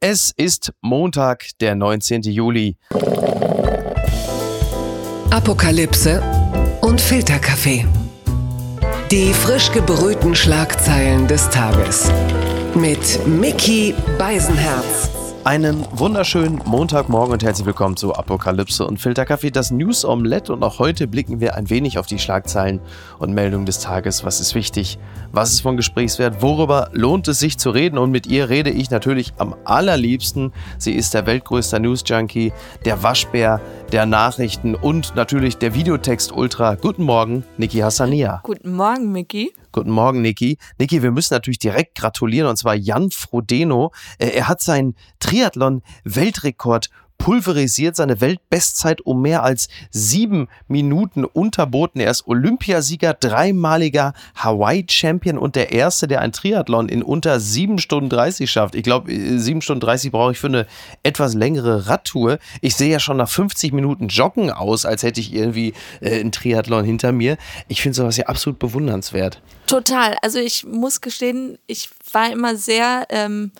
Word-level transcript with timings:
Es 0.00 0.32
ist 0.36 0.70
Montag, 0.80 1.48
der 1.60 1.74
19. 1.74 2.22
Juli. 2.22 2.76
Apokalypse 5.32 6.22
und 6.82 7.00
Filterkaffee. 7.00 7.84
Die 9.10 9.32
frisch 9.32 9.72
gebrühten 9.72 10.36
Schlagzeilen 10.36 11.26
des 11.26 11.50
Tages. 11.50 12.12
Mit 12.76 13.26
Mickey 13.26 13.92
Beisenherz. 14.18 15.10
Einen 15.48 15.86
wunderschönen 15.92 16.60
Montagmorgen 16.66 17.32
und 17.32 17.42
herzlich 17.42 17.64
willkommen 17.64 17.96
zu 17.96 18.14
Apokalypse 18.14 18.86
und 18.86 18.98
Filterkaffee, 18.98 19.50
das 19.50 19.70
News 19.70 20.04
Omelette. 20.04 20.52
Und 20.52 20.62
auch 20.62 20.78
heute 20.78 21.06
blicken 21.06 21.40
wir 21.40 21.54
ein 21.54 21.70
wenig 21.70 21.98
auf 21.98 22.04
die 22.04 22.18
Schlagzeilen 22.18 22.80
und 23.18 23.32
Meldungen 23.32 23.64
des 23.64 23.78
Tages. 23.78 24.26
Was 24.26 24.40
ist 24.40 24.54
wichtig? 24.54 24.98
Was 25.32 25.52
ist 25.52 25.62
von 25.62 25.78
Gesprächswert? 25.78 26.42
Worüber 26.42 26.90
lohnt 26.92 27.28
es 27.28 27.38
sich 27.38 27.56
zu 27.56 27.70
reden? 27.70 27.96
Und 27.96 28.10
mit 28.10 28.26
ihr 28.26 28.50
rede 28.50 28.68
ich 28.68 28.90
natürlich 28.90 29.32
am 29.38 29.56
allerliebsten. 29.64 30.52
Sie 30.76 30.92
ist 30.92 31.14
der 31.14 31.24
weltgrößte 31.24 31.80
News 31.80 32.04
Junkie, 32.06 32.52
der 32.84 33.02
Waschbär 33.02 33.62
der 33.92 34.04
Nachrichten 34.04 34.74
und 34.74 35.14
natürlich 35.16 35.56
der 35.56 35.74
Videotext 35.74 36.32
Ultra. 36.32 36.74
Guten 36.74 37.04
Morgen, 37.04 37.44
Niki 37.56 37.78
Hassania. 37.78 38.40
Guten 38.42 38.74
Morgen, 38.74 39.12
Mickey. 39.12 39.52
Guten 39.72 39.90
Morgen, 39.90 40.20
Niki. 40.20 40.58
Niki, 40.78 41.02
wir 41.02 41.10
müssen 41.10 41.34
natürlich 41.34 41.58
direkt 41.58 41.96
gratulieren 41.96 42.48
und 42.48 42.56
zwar 42.56 42.74
Jan 42.74 43.10
Frodeno. 43.10 43.92
Äh, 44.18 44.28
er 44.28 44.48
hat 44.48 44.60
seinen 44.60 44.94
Triathlon-Weltrekord 45.20 46.90
pulverisiert 47.18 47.96
seine 47.96 48.20
Weltbestzeit 48.20 49.00
um 49.02 49.20
mehr 49.20 49.42
als 49.42 49.68
sieben 49.90 50.48
Minuten 50.68 51.24
unterboten. 51.24 52.00
Er 52.00 52.10
ist 52.10 52.26
Olympiasieger, 52.26 53.14
dreimaliger 53.14 54.14
Hawaii-Champion 54.36 55.36
und 55.36 55.56
der 55.56 55.72
Erste, 55.72 56.08
der 56.08 56.20
ein 56.20 56.32
Triathlon 56.32 56.88
in 56.88 57.02
unter 57.02 57.40
sieben 57.40 57.78
Stunden 57.78 58.08
30 58.08 58.50
schafft. 58.50 58.74
Ich 58.74 58.84
glaube, 58.84 59.12
äh, 59.12 59.38
sieben 59.38 59.60
Stunden 59.60 59.80
30 59.80 60.12
brauche 60.12 60.32
ich 60.32 60.38
für 60.38 60.46
eine 60.46 60.66
etwas 61.02 61.34
längere 61.34 61.88
Radtour. 61.88 62.38
Ich 62.60 62.76
sehe 62.76 62.90
ja 62.90 63.00
schon 63.00 63.16
nach 63.16 63.28
50 63.28 63.72
Minuten 63.72 64.08
Joggen 64.08 64.50
aus, 64.50 64.86
als 64.86 65.02
hätte 65.02 65.20
ich 65.20 65.34
irgendwie 65.34 65.74
äh, 66.00 66.20
einen 66.20 66.32
Triathlon 66.32 66.84
hinter 66.84 67.12
mir. 67.12 67.36
Ich 67.66 67.82
finde 67.82 67.96
sowas 67.96 68.16
ja 68.16 68.26
absolut 68.26 68.58
bewundernswert. 68.58 69.42
Total. 69.66 70.16
Also 70.22 70.38
ich 70.38 70.64
muss 70.64 71.00
gestehen, 71.00 71.58
ich 71.66 71.90
war 72.12 72.32
immer 72.32 72.56
sehr... 72.56 73.06
Ähm 73.10 73.52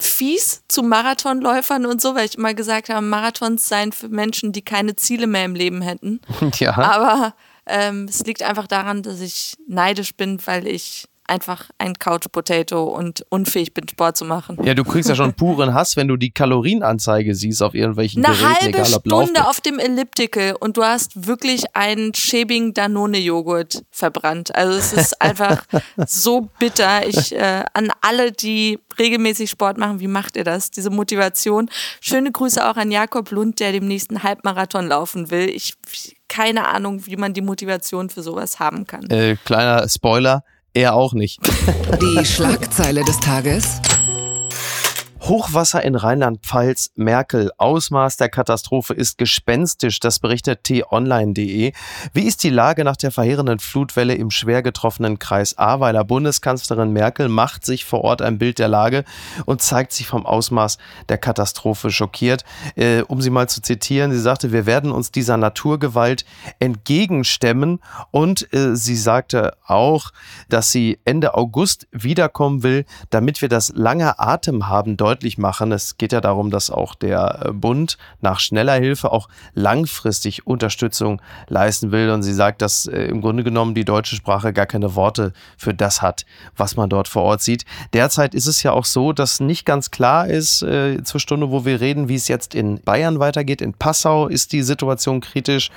fies 0.00 0.62
zu 0.68 0.82
Marathonläufern 0.82 1.86
und 1.86 2.00
so, 2.00 2.14
weil 2.14 2.26
ich 2.26 2.36
immer 2.36 2.54
gesagt 2.54 2.88
habe, 2.88 3.04
Marathons 3.04 3.68
seien 3.68 3.92
für 3.92 4.08
Menschen, 4.08 4.52
die 4.52 4.62
keine 4.62 4.96
Ziele 4.96 5.26
mehr 5.26 5.44
im 5.44 5.54
Leben 5.54 5.82
hätten. 5.82 6.20
Ja. 6.58 6.76
Aber 6.76 7.34
ähm, 7.66 8.06
es 8.08 8.24
liegt 8.24 8.42
einfach 8.42 8.66
daran, 8.66 9.02
dass 9.02 9.20
ich 9.20 9.54
neidisch 9.66 10.14
bin, 10.14 10.38
weil 10.46 10.66
ich 10.66 11.06
einfach 11.26 11.70
ein 11.78 11.94
Couch 11.98 12.26
Potato 12.30 12.84
und 12.84 13.24
unfähig 13.30 13.74
bin, 13.74 13.88
Sport 13.88 14.16
zu 14.16 14.24
machen. 14.24 14.58
Ja, 14.62 14.74
du 14.74 14.84
kriegst 14.84 15.08
ja 15.08 15.14
schon 15.14 15.32
puren 15.36 15.74
Hass, 15.74 15.96
wenn 15.96 16.08
du 16.08 16.16
die 16.16 16.30
Kalorienanzeige 16.30 17.34
siehst 17.34 17.62
auf 17.62 17.74
irgendwelchen 17.74 18.24
Eine 18.24 18.34
Geräten, 18.34 18.54
halbe 18.54 18.68
egal 18.68 18.94
ob 18.94 19.06
Stunde 19.06 19.40
Lauf- 19.40 19.48
auf 19.48 19.60
dem 19.60 19.78
Elliptical 19.78 20.56
und 20.58 20.76
du 20.76 20.82
hast 20.84 21.26
wirklich 21.26 21.64
einen 21.74 22.14
schäbigen 22.14 22.74
Danone-Joghurt 22.74 23.84
verbrannt. 23.90 24.54
Also 24.54 24.76
es 24.76 24.92
ist 24.92 25.20
einfach 25.20 25.64
so 26.06 26.48
bitter. 26.58 27.06
Ich 27.06 27.34
äh, 27.34 27.64
an 27.72 27.90
alle, 28.00 28.32
die 28.32 28.78
regelmäßig 28.98 29.50
Sport 29.50 29.78
machen, 29.78 30.00
wie 30.00 30.08
macht 30.08 30.36
ihr 30.36 30.44
das? 30.44 30.70
Diese 30.70 30.90
Motivation. 30.90 31.68
Schöne 32.00 32.30
Grüße 32.32 32.68
auch 32.68 32.76
an 32.76 32.90
Jakob 32.90 33.30
Lund, 33.30 33.60
der 33.60 33.72
dem 33.72 33.86
nächsten 33.86 34.22
Halbmarathon 34.22 34.86
laufen 34.86 35.30
will. 35.30 35.48
Ich 35.48 35.74
keine 36.28 36.66
Ahnung, 36.66 37.06
wie 37.06 37.16
man 37.16 37.32
die 37.32 37.42
Motivation 37.42 38.10
für 38.10 38.22
sowas 38.22 38.58
haben 38.58 38.86
kann. 38.86 39.08
Äh, 39.10 39.36
kleiner 39.44 39.88
Spoiler, 39.88 40.42
er 40.74 40.94
auch 40.94 41.14
nicht. 41.14 41.40
Die 42.00 42.24
Schlagzeile 42.24 43.04
des 43.04 43.18
Tages. 43.20 43.80
Hochwasser 45.26 45.82
in 45.82 45.94
Rheinland-Pfalz, 45.94 46.90
Merkel, 46.96 47.50
Ausmaß 47.56 48.18
der 48.18 48.28
Katastrophe 48.28 48.92
ist 48.92 49.16
gespenstisch, 49.16 49.98
das 49.98 50.18
berichtet 50.18 50.64
t-online.de. 50.64 51.72
Wie 52.12 52.22
ist 52.26 52.42
die 52.42 52.50
Lage 52.50 52.84
nach 52.84 52.98
der 52.98 53.10
verheerenden 53.10 53.58
Flutwelle 53.58 54.16
im 54.16 54.30
schwer 54.30 54.62
getroffenen 54.62 55.18
Kreis 55.18 55.56
Ahrweiler? 55.56 56.04
Bundeskanzlerin 56.04 56.92
Merkel 56.92 57.30
macht 57.30 57.64
sich 57.64 57.86
vor 57.86 58.02
Ort 58.02 58.20
ein 58.20 58.36
Bild 58.36 58.58
der 58.58 58.68
Lage 58.68 59.04
und 59.46 59.62
zeigt 59.62 59.92
sich 59.92 60.06
vom 60.06 60.26
Ausmaß 60.26 60.76
der 61.08 61.16
Katastrophe 61.16 61.90
schockiert. 61.90 62.44
Äh, 62.76 63.00
um 63.00 63.22
sie 63.22 63.30
mal 63.30 63.48
zu 63.48 63.62
zitieren, 63.62 64.12
sie 64.12 64.20
sagte, 64.20 64.52
wir 64.52 64.66
werden 64.66 64.92
uns 64.92 65.10
dieser 65.10 65.38
Naturgewalt 65.38 66.26
entgegenstemmen 66.58 67.80
und 68.10 68.52
äh, 68.52 68.76
sie 68.76 68.96
sagte 68.96 69.56
auch, 69.66 70.10
dass 70.50 70.70
sie 70.70 70.98
Ende 71.06 71.32
August 71.32 71.88
wiederkommen 71.92 72.62
will, 72.62 72.84
damit 73.08 73.40
wir 73.40 73.48
das 73.48 73.72
lange 73.74 74.18
Atem 74.18 74.68
haben 74.68 74.98
deutlich 75.14 75.38
machen. 75.38 75.70
Es 75.70 75.96
geht 75.96 76.12
ja 76.12 76.20
darum, 76.20 76.50
dass 76.50 76.70
auch 76.70 76.96
der 76.96 77.46
äh, 77.46 77.52
Bund 77.52 77.98
nach 78.20 78.40
schneller 78.40 78.74
Hilfe 78.74 79.12
auch 79.12 79.28
langfristig 79.54 80.44
Unterstützung 80.46 81.22
leisten 81.48 81.92
will. 81.92 82.10
Und 82.10 82.24
sie 82.24 82.34
sagt, 82.34 82.62
dass 82.62 82.86
äh, 82.86 83.04
im 83.04 83.20
Grunde 83.20 83.44
genommen 83.44 83.74
die 83.74 83.84
deutsche 83.84 84.16
Sprache 84.16 84.52
gar 84.52 84.66
keine 84.66 84.96
Worte 84.96 85.32
für 85.56 85.72
das 85.72 86.02
hat, 86.02 86.26
was 86.56 86.76
man 86.76 86.90
dort 86.90 87.06
vor 87.06 87.22
Ort 87.22 87.42
sieht. 87.42 87.64
Derzeit 87.92 88.34
ist 88.34 88.46
es 88.46 88.62
ja 88.64 88.72
auch 88.72 88.84
so, 88.84 89.12
dass 89.12 89.38
nicht 89.38 89.64
ganz 89.64 89.92
klar 89.92 90.26
ist, 90.26 90.62
äh, 90.62 91.02
zur 91.04 91.20
Stunde, 91.20 91.50
wo 91.52 91.64
wir 91.64 91.80
reden, 91.80 92.08
wie 92.08 92.16
es 92.16 92.26
jetzt 92.26 92.54
in 92.54 92.80
Bayern 92.80 93.20
weitergeht. 93.20 93.62
In 93.62 93.72
Passau 93.72 94.26
ist 94.26 94.52
die 94.52 94.62
Situation 94.62 95.20
kritisch. 95.20 95.70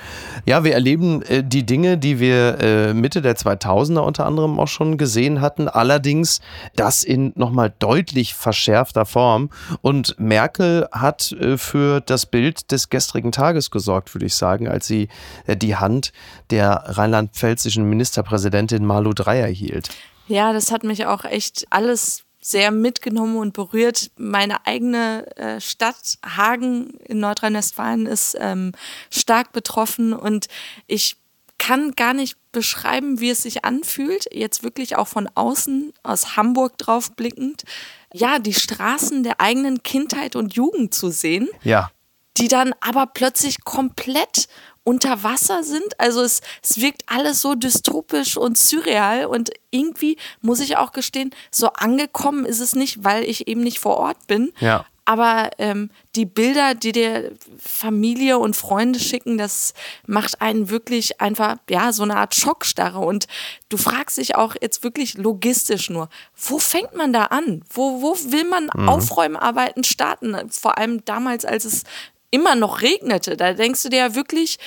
Ja, 0.46 0.64
wir 0.64 0.74
erleben 0.74 1.22
äh, 1.22 1.44
die 1.44 1.64
Dinge, 1.64 1.96
die 1.96 2.18
wir 2.18 2.58
äh, 2.60 2.92
Mitte 2.92 3.22
der 3.22 3.36
2000er 3.36 4.00
unter 4.00 4.26
anderem 4.26 4.58
auch 4.58 4.66
schon 4.66 4.98
gesehen 4.98 5.40
hatten. 5.40 5.68
Allerdings 5.68 6.40
das 6.74 7.04
in 7.04 7.32
nochmal 7.36 7.72
deutlich 7.78 8.34
verschärfter 8.34 9.06
Form. 9.06 9.27
Und 9.82 10.18
Merkel 10.18 10.88
hat 10.92 11.32
äh, 11.32 11.58
für 11.58 12.00
das 12.00 12.26
Bild 12.26 12.70
des 12.70 12.90
gestrigen 12.90 13.32
Tages 13.32 13.70
gesorgt, 13.70 14.14
würde 14.14 14.26
ich 14.26 14.34
sagen, 14.34 14.68
als 14.68 14.86
sie 14.86 15.08
äh, 15.46 15.56
die 15.56 15.76
Hand 15.76 16.12
der 16.50 16.84
rheinland-pfälzischen 16.86 17.84
Ministerpräsidentin 17.88 18.84
Malu 18.84 19.12
Dreyer 19.12 19.48
hielt. 19.48 19.90
Ja, 20.26 20.52
das 20.52 20.70
hat 20.70 20.84
mich 20.84 21.06
auch 21.06 21.24
echt 21.24 21.66
alles 21.70 22.24
sehr 22.40 22.70
mitgenommen 22.70 23.36
und 23.36 23.52
berührt. 23.52 24.10
Meine 24.16 24.66
eigene 24.66 25.26
äh, 25.36 25.60
Stadt 25.60 26.18
Hagen 26.24 26.94
in 27.04 27.20
Nordrhein-Westfalen 27.20 28.06
ist 28.06 28.36
ähm, 28.38 28.72
stark 29.10 29.52
betroffen 29.52 30.12
und 30.12 30.46
ich 30.86 31.16
kann 31.58 31.92
gar 31.92 32.14
nicht 32.14 32.36
beschreiben, 32.52 33.20
wie 33.20 33.30
es 33.30 33.42
sich 33.42 33.64
anfühlt, 33.64 34.26
jetzt 34.32 34.62
wirklich 34.62 34.96
auch 34.96 35.08
von 35.08 35.28
außen 35.34 35.92
aus 36.02 36.36
Hamburg 36.36 36.78
drauf 36.78 37.12
blickend, 37.12 37.64
ja, 38.12 38.38
die 38.38 38.54
Straßen 38.54 39.22
der 39.22 39.40
eigenen 39.40 39.82
Kindheit 39.82 40.34
und 40.36 40.54
Jugend 40.54 40.94
zu 40.94 41.10
sehen, 41.10 41.48
Ja. 41.62 41.90
die 42.38 42.48
dann 42.48 42.74
aber 42.80 43.06
plötzlich 43.06 43.64
komplett 43.64 44.48
unter 44.84 45.22
Wasser 45.22 45.64
sind. 45.64 46.00
Also 46.00 46.22
es, 46.22 46.40
es 46.62 46.80
wirkt 46.80 47.02
alles 47.06 47.42
so 47.42 47.54
dystopisch 47.54 48.38
und 48.38 48.56
surreal 48.56 49.26
und 49.26 49.50
irgendwie 49.70 50.16
muss 50.40 50.60
ich 50.60 50.78
auch 50.78 50.92
gestehen, 50.92 51.30
so 51.50 51.68
angekommen 51.74 52.46
ist 52.46 52.60
es 52.60 52.74
nicht, 52.74 53.04
weil 53.04 53.24
ich 53.24 53.48
eben 53.48 53.60
nicht 53.60 53.80
vor 53.80 53.98
Ort 53.98 54.26
bin. 54.26 54.52
Ja. 54.60 54.86
Aber 55.08 55.48
ähm, 55.56 55.88
die 56.16 56.26
Bilder, 56.26 56.74
die 56.74 56.92
dir 56.92 57.32
Familie 57.58 58.36
und 58.36 58.56
Freunde 58.56 59.00
schicken, 59.00 59.38
das 59.38 59.72
macht 60.06 60.42
einen 60.42 60.68
wirklich 60.68 61.18
einfach, 61.18 61.56
ja, 61.70 61.92
so 61.92 62.02
eine 62.02 62.18
Art 62.18 62.34
Schockstarre. 62.34 62.98
Und 62.98 63.26
du 63.70 63.78
fragst 63.78 64.18
dich 64.18 64.36
auch 64.36 64.54
jetzt 64.60 64.84
wirklich 64.84 65.14
logistisch 65.16 65.88
nur, 65.88 66.10
wo 66.36 66.58
fängt 66.58 66.94
man 66.94 67.14
da 67.14 67.24
an? 67.24 67.64
Wo, 67.70 68.02
wo 68.02 68.18
will 68.30 68.44
man 68.44 68.68
Aufräumarbeiten 68.68 69.82
starten? 69.82 70.36
Vor 70.50 70.76
allem 70.76 71.02
damals, 71.06 71.46
als 71.46 71.64
es 71.64 71.84
immer 72.30 72.54
noch 72.54 72.82
regnete. 72.82 73.38
Da 73.38 73.54
denkst 73.54 73.84
du 73.84 73.88
dir 73.88 74.00
ja 74.00 74.14
wirklich, 74.14 74.58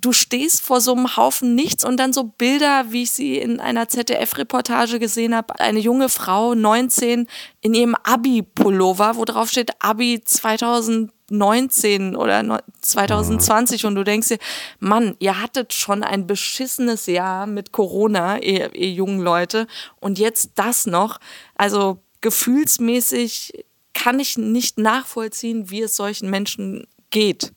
du 0.00 0.12
stehst 0.12 0.62
vor 0.62 0.80
so 0.80 0.94
einem 0.94 1.16
Haufen 1.16 1.54
nichts 1.54 1.84
und 1.84 1.96
dann 1.98 2.12
so 2.12 2.24
Bilder, 2.24 2.86
wie 2.90 3.04
ich 3.04 3.12
sie 3.12 3.38
in 3.38 3.60
einer 3.60 3.88
ZDF-Reportage 3.88 4.98
gesehen 4.98 5.34
habe. 5.34 5.58
Eine 5.58 5.78
junge 5.78 6.08
Frau, 6.08 6.54
19, 6.54 7.26
in 7.60 7.74
ihrem 7.74 7.94
Abi-Pullover, 8.02 9.16
wo 9.16 9.24
drauf 9.24 9.48
steht 9.50 9.72
Abi 9.80 10.20
2019 10.24 12.16
oder 12.16 12.42
no- 12.42 12.58
2020 12.82 13.86
und 13.86 13.94
du 13.94 14.04
denkst 14.04 14.28
dir, 14.28 14.38
Mann, 14.78 15.16
ihr 15.18 15.40
hattet 15.40 15.72
schon 15.72 16.02
ein 16.02 16.26
beschissenes 16.26 17.06
Jahr 17.06 17.46
mit 17.46 17.72
Corona, 17.72 18.38
ihr, 18.42 18.74
ihr 18.74 18.90
jungen 18.90 19.20
Leute 19.20 19.66
und 20.00 20.18
jetzt 20.18 20.52
das 20.56 20.86
noch. 20.86 21.18
Also 21.54 21.98
gefühlsmäßig 22.20 23.64
kann 23.94 24.20
ich 24.20 24.36
nicht 24.36 24.78
nachvollziehen, 24.78 25.70
wie 25.70 25.82
es 25.82 25.96
solchen 25.96 26.28
Menschen 26.30 26.86
geht. 27.10 27.52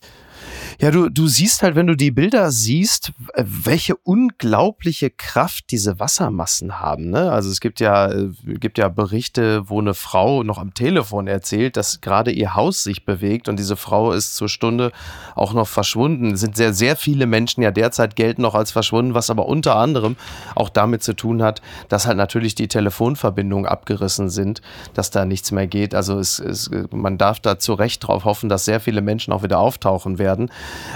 Ja, 0.82 0.90
du, 0.90 1.10
du 1.10 1.26
siehst 1.26 1.62
halt, 1.62 1.74
wenn 1.74 1.86
du 1.86 1.94
die 1.94 2.10
Bilder 2.10 2.50
siehst, 2.50 3.12
welche 3.36 3.96
unglaubliche 3.96 5.10
Kraft 5.10 5.66
diese 5.72 6.00
Wassermassen 6.00 6.80
haben. 6.80 7.10
Ne? 7.10 7.30
Also 7.30 7.50
es 7.50 7.60
gibt 7.60 7.80
ja, 7.80 8.10
äh, 8.10 8.30
gibt 8.44 8.78
ja 8.78 8.88
Berichte, 8.88 9.68
wo 9.68 9.78
eine 9.78 9.92
Frau 9.92 10.42
noch 10.42 10.56
am 10.56 10.72
Telefon 10.72 11.26
erzählt, 11.26 11.76
dass 11.76 12.00
gerade 12.00 12.30
ihr 12.30 12.54
Haus 12.54 12.82
sich 12.82 13.04
bewegt 13.04 13.50
und 13.50 13.58
diese 13.58 13.76
Frau 13.76 14.12
ist 14.12 14.36
zur 14.36 14.48
Stunde 14.48 14.90
auch 15.34 15.52
noch 15.52 15.68
verschwunden. 15.68 16.32
Es 16.32 16.40
sind 16.40 16.56
sehr, 16.56 16.72
sehr 16.72 16.96
viele 16.96 17.26
Menschen 17.26 17.60
ja 17.62 17.72
derzeit 17.72 18.16
gelten 18.16 18.40
noch 18.40 18.54
als 18.54 18.72
verschwunden, 18.72 19.12
was 19.12 19.28
aber 19.28 19.44
unter 19.48 19.76
anderem 19.76 20.16
auch 20.54 20.70
damit 20.70 21.02
zu 21.02 21.12
tun 21.12 21.42
hat, 21.42 21.60
dass 21.90 22.06
halt 22.06 22.16
natürlich 22.16 22.54
die 22.54 22.68
Telefonverbindungen 22.68 23.66
abgerissen 23.66 24.30
sind, 24.30 24.62
dass 24.94 25.10
da 25.10 25.26
nichts 25.26 25.52
mehr 25.52 25.66
geht. 25.66 25.94
Also 25.94 26.18
es, 26.18 26.38
es, 26.38 26.70
man 26.90 27.18
darf 27.18 27.38
da 27.38 27.58
zu 27.58 27.74
Recht 27.74 28.06
drauf 28.06 28.24
hoffen, 28.24 28.48
dass 28.48 28.64
sehr 28.64 28.80
viele 28.80 29.02
Menschen 29.02 29.34
auch 29.34 29.42
wieder 29.42 29.58
auftauchen 29.58 30.18
werden. 30.18 30.50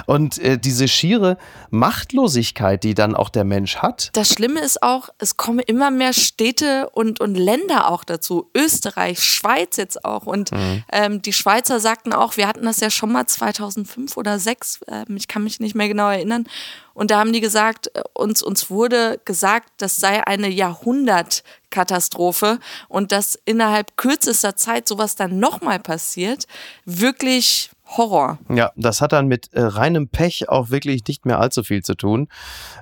Und 0.06 0.38
äh, 0.38 0.58
diese 0.58 0.88
schiere 0.88 1.38
Machtlosigkeit, 1.70 2.84
die 2.84 2.94
dann 2.94 3.14
auch 3.14 3.28
der 3.28 3.44
Mensch 3.44 3.76
hat. 3.76 4.10
Das 4.12 4.28
Schlimme 4.28 4.60
ist 4.60 4.82
auch, 4.82 5.08
es 5.18 5.36
kommen 5.36 5.60
immer 5.60 5.90
mehr 5.90 6.12
Städte 6.12 6.90
und, 6.90 7.20
und 7.20 7.34
Länder 7.34 7.90
auch 7.90 8.04
dazu. 8.04 8.50
Österreich, 8.56 9.20
Schweiz 9.20 9.76
jetzt 9.76 10.04
auch. 10.04 10.26
Und 10.26 10.52
mhm. 10.52 10.84
ähm, 10.92 11.22
die 11.22 11.32
Schweizer 11.32 11.80
sagten 11.80 12.12
auch, 12.12 12.36
wir 12.36 12.46
hatten 12.46 12.64
das 12.64 12.80
ja 12.80 12.90
schon 12.90 13.12
mal 13.12 13.26
2005 13.26 14.16
oder 14.16 14.38
2006, 14.38 14.80
äh, 14.86 15.04
ich 15.14 15.28
kann 15.28 15.44
mich 15.44 15.60
nicht 15.60 15.74
mehr 15.74 15.88
genau 15.88 16.08
erinnern. 16.08 16.46
Und 16.92 17.10
da 17.10 17.18
haben 17.18 17.32
die 17.32 17.40
gesagt, 17.40 17.90
äh, 17.94 18.02
uns, 18.12 18.42
uns 18.42 18.68
wurde 18.70 19.18
gesagt, 19.24 19.70
das 19.78 19.96
sei 19.96 20.26
eine 20.26 20.48
Jahrhundertkatastrophe 20.48 22.58
und 22.88 23.12
dass 23.12 23.38
innerhalb 23.44 23.96
kürzester 23.96 24.56
Zeit 24.56 24.88
sowas 24.88 25.14
dann 25.16 25.38
nochmal 25.38 25.78
passiert, 25.80 26.46
wirklich 26.84 27.70
Horror. 27.86 28.38
Ja, 28.48 28.72
das 28.76 29.00
hat 29.02 29.12
dann 29.12 29.28
mit 29.28 29.52
äh, 29.52 29.60
reinem 29.60 30.08
Pech 30.08 30.48
auch 30.48 30.70
wirklich 30.70 31.06
nicht 31.06 31.26
mehr 31.26 31.38
allzu 31.38 31.62
viel 31.62 31.82
zu 31.82 31.94
tun. 31.94 32.28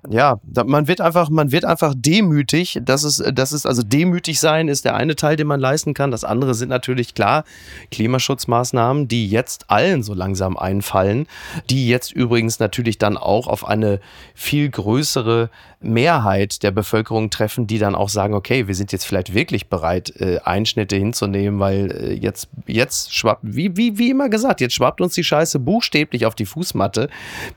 Ja, 0.09 0.39
da, 0.45 0.63
man 0.65 0.87
wird 0.87 1.01
einfach, 1.01 1.29
man 1.29 1.51
wird 1.51 1.65
einfach 1.65 1.95
demütig. 1.97 2.79
Das 2.83 3.03
ist, 3.03 3.23
das 3.35 3.53
ist 3.53 3.67
also 3.67 3.83
demütig 3.83 4.39
sein 4.39 4.69
ist 4.69 4.85
der 4.85 4.95
eine 4.95 5.17
Teil, 5.17 5.37
den 5.37 5.49
man 5.49 5.61
leisten 5.61 5.93
kann. 5.93 6.13
Das 6.13 6.23
andere 6.23 6.55
sind 6.55 6.69
natürlich 6.69 7.15
klar 7.15 7.45
Klimaschutzmaßnahmen, 7.91 9.09
die 9.09 9.29
jetzt 9.29 9.71
allen 9.71 10.05
so 10.05 10.15
langsam 10.15 10.57
einfallen, 10.57 11.27
die 11.69 11.89
jetzt 11.89 12.13
übrigens 12.13 12.61
natürlich 12.61 12.97
dann 12.99 13.17
auch 13.17 13.49
auf 13.49 13.67
eine 13.67 14.01
viel 14.35 14.71
größere 14.71 15.51
Mehrheit 15.81 16.63
der 16.63 16.71
Bevölkerung 16.71 17.31
treffen, 17.31 17.67
die 17.67 17.79
dann 17.79 17.95
auch 17.95 18.09
sagen, 18.09 18.35
okay, 18.35 18.69
wir 18.69 18.75
sind 18.75 18.93
jetzt 18.93 19.05
vielleicht 19.05 19.35
wirklich 19.35 19.69
bereit, 19.69 20.13
äh, 20.21 20.39
Einschnitte 20.45 20.97
hinzunehmen, 20.97 21.59
weil 21.61 21.91
äh, 21.91 22.13
jetzt, 22.13 22.49
jetzt 22.67 23.15
schwappt, 23.15 23.43
wie, 23.43 23.77
wie, 23.77 23.99
wie 23.99 24.11
immer 24.11 24.29
gesagt, 24.29 24.61
jetzt 24.61 24.75
schwappt 24.75 24.92
uns 25.01 25.15
die 25.15 25.25
Scheiße 25.25 25.59
buchstäblich 25.59 26.27
auf 26.27 26.35
die 26.35 26.47
Fußmatte, 26.47 27.09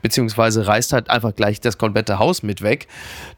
beziehungsweise 0.02 0.66
reißt 0.66 0.92
halt 0.92 1.10
einfach 1.10 1.34
gleich 1.34 1.60
das 1.60 1.78
komplette 1.78 2.18
Haus 2.18 2.42
mit 2.42 2.62
weg. 2.62 2.86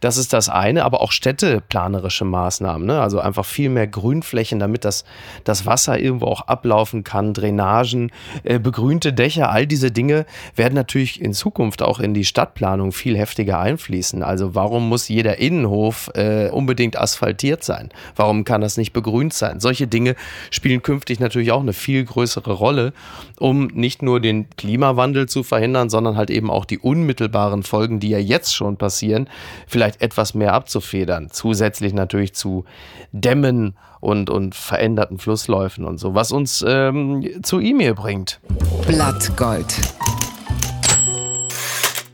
Das 0.00 0.16
ist 0.16 0.32
das 0.32 0.48
eine, 0.48 0.84
aber 0.84 1.00
auch 1.00 1.12
städteplanerische 1.12 2.24
Maßnahmen, 2.24 2.86
ne? 2.86 3.00
also 3.00 3.20
einfach 3.20 3.44
viel 3.44 3.68
mehr 3.68 3.86
Grünflächen, 3.86 4.58
damit 4.58 4.84
das, 4.84 5.04
das 5.44 5.66
Wasser 5.66 5.98
irgendwo 5.98 6.26
auch 6.26 6.42
ablaufen 6.42 7.04
kann, 7.04 7.34
Drainagen, 7.34 8.10
äh, 8.44 8.58
begrünte 8.58 9.12
Dächer, 9.12 9.50
all 9.50 9.66
diese 9.66 9.90
Dinge 9.90 10.26
werden 10.54 10.74
natürlich 10.74 11.20
in 11.20 11.32
Zukunft 11.32 11.82
auch 11.82 12.00
in 12.00 12.14
die 12.14 12.24
Stadtplanung 12.24 12.92
viel 12.92 13.16
heftiger 13.16 13.58
einfließen. 13.58 14.22
Also 14.22 14.54
warum 14.54 14.88
muss 14.88 15.08
jeder 15.08 15.38
Innenhof 15.38 16.10
äh, 16.14 16.50
unbedingt 16.50 16.98
asphaltiert 16.98 17.64
sein? 17.64 17.90
Warum 18.16 18.44
kann 18.44 18.60
das 18.60 18.76
nicht 18.76 18.92
begrünt 18.92 19.34
sein? 19.34 19.60
Solche 19.60 19.86
Dinge 19.86 20.14
spielen 20.50 20.82
künftig 20.82 21.20
natürlich 21.20 21.52
auch 21.52 21.60
eine 21.60 21.72
viel 21.72 22.04
größere 22.04 22.52
Rolle, 22.52 22.92
um 23.38 23.68
nicht 23.68 23.87
nicht 23.88 24.02
nur 24.02 24.20
den 24.20 24.50
Klimawandel 24.50 25.30
zu 25.30 25.42
verhindern, 25.42 25.88
sondern 25.88 26.18
halt 26.18 26.28
eben 26.28 26.50
auch 26.50 26.66
die 26.66 26.78
unmittelbaren 26.78 27.62
Folgen, 27.62 28.00
die 28.00 28.10
ja 28.10 28.18
jetzt 28.18 28.54
schon 28.54 28.76
passieren, 28.76 29.30
vielleicht 29.66 30.02
etwas 30.02 30.34
mehr 30.34 30.52
abzufedern. 30.52 31.30
Zusätzlich 31.30 31.94
natürlich 31.94 32.34
zu 32.34 32.66
Dämmen 33.12 33.78
und, 34.00 34.28
und 34.28 34.54
veränderten 34.54 35.16
Flussläufen 35.16 35.86
und 35.86 35.96
so, 35.96 36.14
was 36.14 36.32
uns 36.32 36.62
ähm, 36.68 37.42
zu 37.42 37.60
E-Mail 37.60 37.94
bringt. 37.94 38.40
Blattgold. 38.86 39.74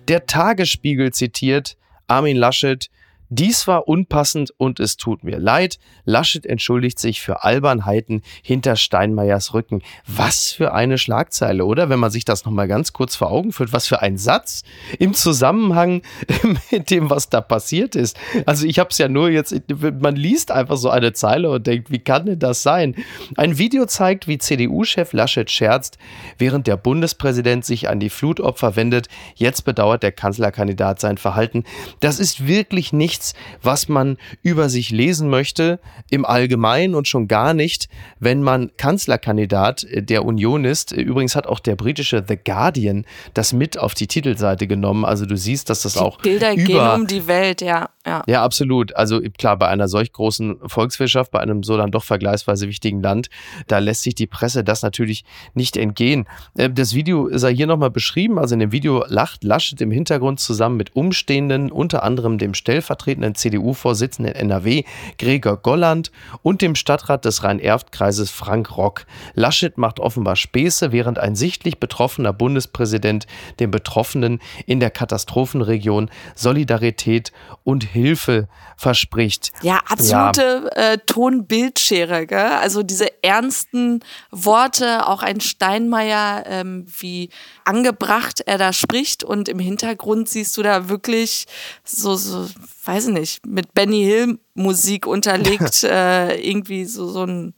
Der 0.06 0.26
Tagesspiegel 0.26 1.12
zitiert 1.12 1.76
Armin 2.06 2.36
Laschet, 2.36 2.88
dies 3.28 3.66
war 3.66 3.88
unpassend 3.88 4.52
und 4.58 4.78
es 4.80 4.96
tut 4.96 5.24
mir 5.24 5.38
leid. 5.38 5.78
Laschet 6.04 6.46
entschuldigt 6.46 6.98
sich 6.98 7.20
für 7.20 7.42
Albernheiten 7.42 8.22
hinter 8.42 8.76
Steinmeiers 8.76 9.54
Rücken. 9.54 9.82
Was 10.06 10.52
für 10.52 10.72
eine 10.72 10.98
Schlagzeile, 10.98 11.64
oder? 11.64 11.88
Wenn 11.88 11.98
man 11.98 12.10
sich 12.10 12.24
das 12.24 12.44
nochmal 12.44 12.68
ganz 12.68 12.92
kurz 12.92 13.16
vor 13.16 13.30
Augen 13.30 13.52
führt, 13.52 13.72
was 13.72 13.88
für 13.88 14.02
ein 14.02 14.18
Satz 14.18 14.62
im 14.98 15.14
Zusammenhang 15.14 16.02
mit 16.70 16.90
dem, 16.90 17.10
was 17.10 17.28
da 17.28 17.40
passiert 17.40 17.96
ist. 17.96 18.16
Also 18.46 18.66
ich 18.66 18.78
habe 18.78 18.90
es 18.90 18.98
ja 18.98 19.08
nur 19.08 19.30
jetzt, 19.30 19.54
man 20.00 20.16
liest 20.16 20.50
einfach 20.50 20.76
so 20.76 20.90
eine 20.90 21.12
Zeile 21.12 21.50
und 21.50 21.66
denkt, 21.66 21.90
wie 21.90 21.98
kann 21.98 22.26
denn 22.26 22.38
das 22.38 22.62
sein? 22.62 22.94
Ein 23.36 23.58
Video 23.58 23.86
zeigt, 23.86 24.28
wie 24.28 24.38
CDU-Chef 24.38 25.12
Laschet 25.12 25.50
scherzt, 25.50 25.98
während 26.38 26.66
der 26.66 26.76
Bundespräsident 26.76 27.64
sich 27.64 27.88
an 27.88 27.98
die 27.98 28.10
Flutopfer 28.10 28.76
wendet. 28.76 29.08
Jetzt 29.34 29.62
bedauert 29.62 30.02
der 30.04 30.12
Kanzlerkandidat 30.12 31.00
sein 31.00 31.18
Verhalten. 31.18 31.64
Das 32.00 32.20
ist 32.20 32.46
wirklich 32.46 32.92
nichts 32.92 33.13
nichts, 33.14 33.34
was 33.62 33.88
man 33.88 34.16
über 34.42 34.68
sich 34.68 34.90
lesen 34.90 35.28
möchte 35.28 35.78
im 36.10 36.24
Allgemeinen 36.24 36.94
und 36.94 37.06
schon 37.06 37.28
gar 37.28 37.54
nicht, 37.54 37.88
wenn 38.18 38.42
man 38.42 38.72
Kanzlerkandidat 38.76 39.86
der 39.94 40.24
Union 40.24 40.64
ist. 40.64 40.90
Übrigens 40.92 41.36
hat 41.36 41.46
auch 41.46 41.60
der 41.60 41.76
britische 41.76 42.24
The 42.26 42.36
Guardian 42.36 43.04
das 43.32 43.52
mit 43.52 43.78
auf 43.78 43.94
die 43.94 44.08
Titelseite 44.08 44.66
genommen. 44.66 45.04
Also 45.04 45.26
du 45.26 45.36
siehst, 45.36 45.70
dass 45.70 45.82
das 45.82 45.94
die 45.94 45.98
auch 46.00 46.18
Bilder 46.18 46.54
über 46.54 46.64
gehen 46.64 47.00
um 47.02 47.06
die 47.06 47.26
Welt, 47.26 47.60
ja, 47.60 47.90
ja. 48.04 48.22
Ja, 48.26 48.42
absolut. 48.42 48.96
Also 48.96 49.20
klar, 49.38 49.56
bei 49.56 49.68
einer 49.68 49.86
solch 49.86 50.12
großen 50.12 50.56
Volkswirtschaft, 50.66 51.30
bei 51.30 51.40
einem 51.40 51.62
so 51.62 51.76
dann 51.76 51.90
doch 51.90 52.04
vergleichsweise 52.04 52.66
wichtigen 52.68 53.00
Land, 53.00 53.28
da 53.68 53.78
lässt 53.78 54.02
sich 54.02 54.14
die 54.14 54.26
Presse 54.26 54.64
das 54.64 54.82
natürlich 54.82 55.24
nicht 55.54 55.76
entgehen. 55.76 56.26
Äh, 56.56 56.70
das 56.70 56.94
Video 56.94 57.28
ist 57.28 57.42
ja 57.42 57.48
hier 57.48 57.66
nochmal 57.66 57.90
beschrieben. 57.90 58.38
Also 58.38 58.54
in 58.54 58.60
dem 58.60 58.72
Video 58.72 59.04
lacht 59.06 59.44
Laschet 59.44 59.80
im 59.80 59.90
Hintergrund 59.90 60.40
zusammen 60.40 60.76
mit 60.76 60.96
Umstehenden, 60.96 61.70
unter 61.70 62.02
anderem 62.02 62.38
dem 62.38 62.54
Stellvertreter 62.54 63.03
stellvertretenden 63.04 63.34
CDU-Vorsitzenden 63.34 64.34
NRW 64.34 64.84
Gregor 65.18 65.58
Golland 65.58 66.10
und 66.42 66.62
dem 66.62 66.74
Stadtrat 66.74 67.24
des 67.24 67.44
Rhein-Erft-Kreises 67.44 68.30
Frank 68.30 68.76
Rock. 68.76 69.06
Laschet 69.34 69.76
macht 69.78 70.00
offenbar 70.00 70.36
Späße, 70.36 70.92
während 70.92 71.18
ein 71.18 71.36
sichtlich 71.36 71.78
betroffener 71.78 72.32
Bundespräsident 72.32 73.26
den 73.60 73.70
Betroffenen 73.70 74.40
in 74.66 74.80
der 74.80 74.90
Katastrophenregion 74.90 76.10
Solidarität 76.34 77.32
und 77.62 77.84
Hilfe 77.84 78.48
verspricht. 78.76 79.52
Ja, 79.62 79.80
absolute 79.88 80.70
ja. 80.76 80.92
Äh, 80.92 80.98
Tonbildschere, 81.06 82.26
gell? 82.26 82.38
Also 82.38 82.82
diese 82.82 83.22
ernsten 83.22 84.00
Worte, 84.30 85.06
auch 85.06 85.22
ein 85.22 85.40
Steinmeier, 85.40 86.44
ähm, 86.46 86.86
wie 86.98 87.30
angebracht 87.64 88.42
er 88.46 88.58
da 88.58 88.72
spricht 88.72 89.24
und 89.24 89.48
im 89.48 89.58
Hintergrund 89.58 90.28
siehst 90.28 90.56
du 90.56 90.62
da 90.62 90.88
wirklich 90.88 91.46
so, 91.84 92.16
so 92.16 92.48
weiß 92.84 93.08
ich 93.08 93.14
nicht, 93.14 93.46
mit 93.46 93.74
Benny 93.74 94.04
Hill 94.04 94.38
Musik 94.54 95.06
unterlegt, 95.06 95.84
äh, 95.84 96.36
irgendwie 96.36 96.84
so, 96.84 97.08
so 97.08 97.24
ein 97.24 97.54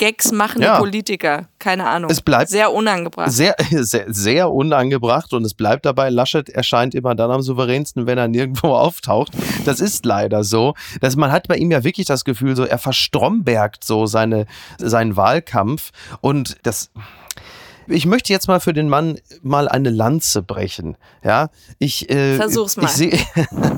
Gags 0.00 0.32
machende 0.32 0.66
ja. 0.66 0.78
Politiker. 0.78 1.48
Keine 1.58 1.86
Ahnung. 1.86 2.10
Es 2.10 2.22
bleibt 2.22 2.48
sehr 2.48 2.72
unangebracht. 2.72 3.30
Sehr, 3.32 3.54
sehr, 3.70 4.06
sehr 4.08 4.50
unangebracht 4.50 5.34
und 5.34 5.44
es 5.44 5.52
bleibt 5.52 5.84
dabei, 5.84 6.08
Laschet 6.08 6.48
erscheint 6.48 6.94
immer 6.94 7.14
dann 7.14 7.30
am 7.30 7.42
souveränsten, 7.42 8.06
wenn 8.06 8.16
er 8.16 8.26
nirgendwo 8.26 8.68
auftaucht. 8.74 9.32
Das 9.66 9.80
ist 9.80 10.06
leider 10.06 10.42
so. 10.42 10.72
Dass 11.02 11.16
man 11.16 11.30
hat 11.30 11.48
bei 11.48 11.56
ihm 11.56 11.70
ja 11.70 11.84
wirklich 11.84 12.06
das 12.06 12.24
Gefühl, 12.24 12.56
so 12.56 12.64
er 12.64 12.78
verstrombergt 12.78 13.84
so 13.84 14.06
seine, 14.06 14.46
seinen 14.78 15.16
Wahlkampf 15.16 15.90
und 16.22 16.56
das 16.62 16.90
ich 17.90 18.06
möchte 18.06 18.32
jetzt 18.32 18.48
mal 18.48 18.60
für 18.60 18.72
den 18.72 18.88
Mann 18.88 19.18
mal 19.42 19.68
eine 19.68 19.90
Lanze 19.90 20.42
brechen. 20.42 20.96
Ja, 21.24 21.50
ich, 21.78 22.08
äh, 22.10 22.36
Versuch's 22.36 22.76
mal. 22.76 22.84
Ich 22.84 22.90
sehe, 22.90 23.18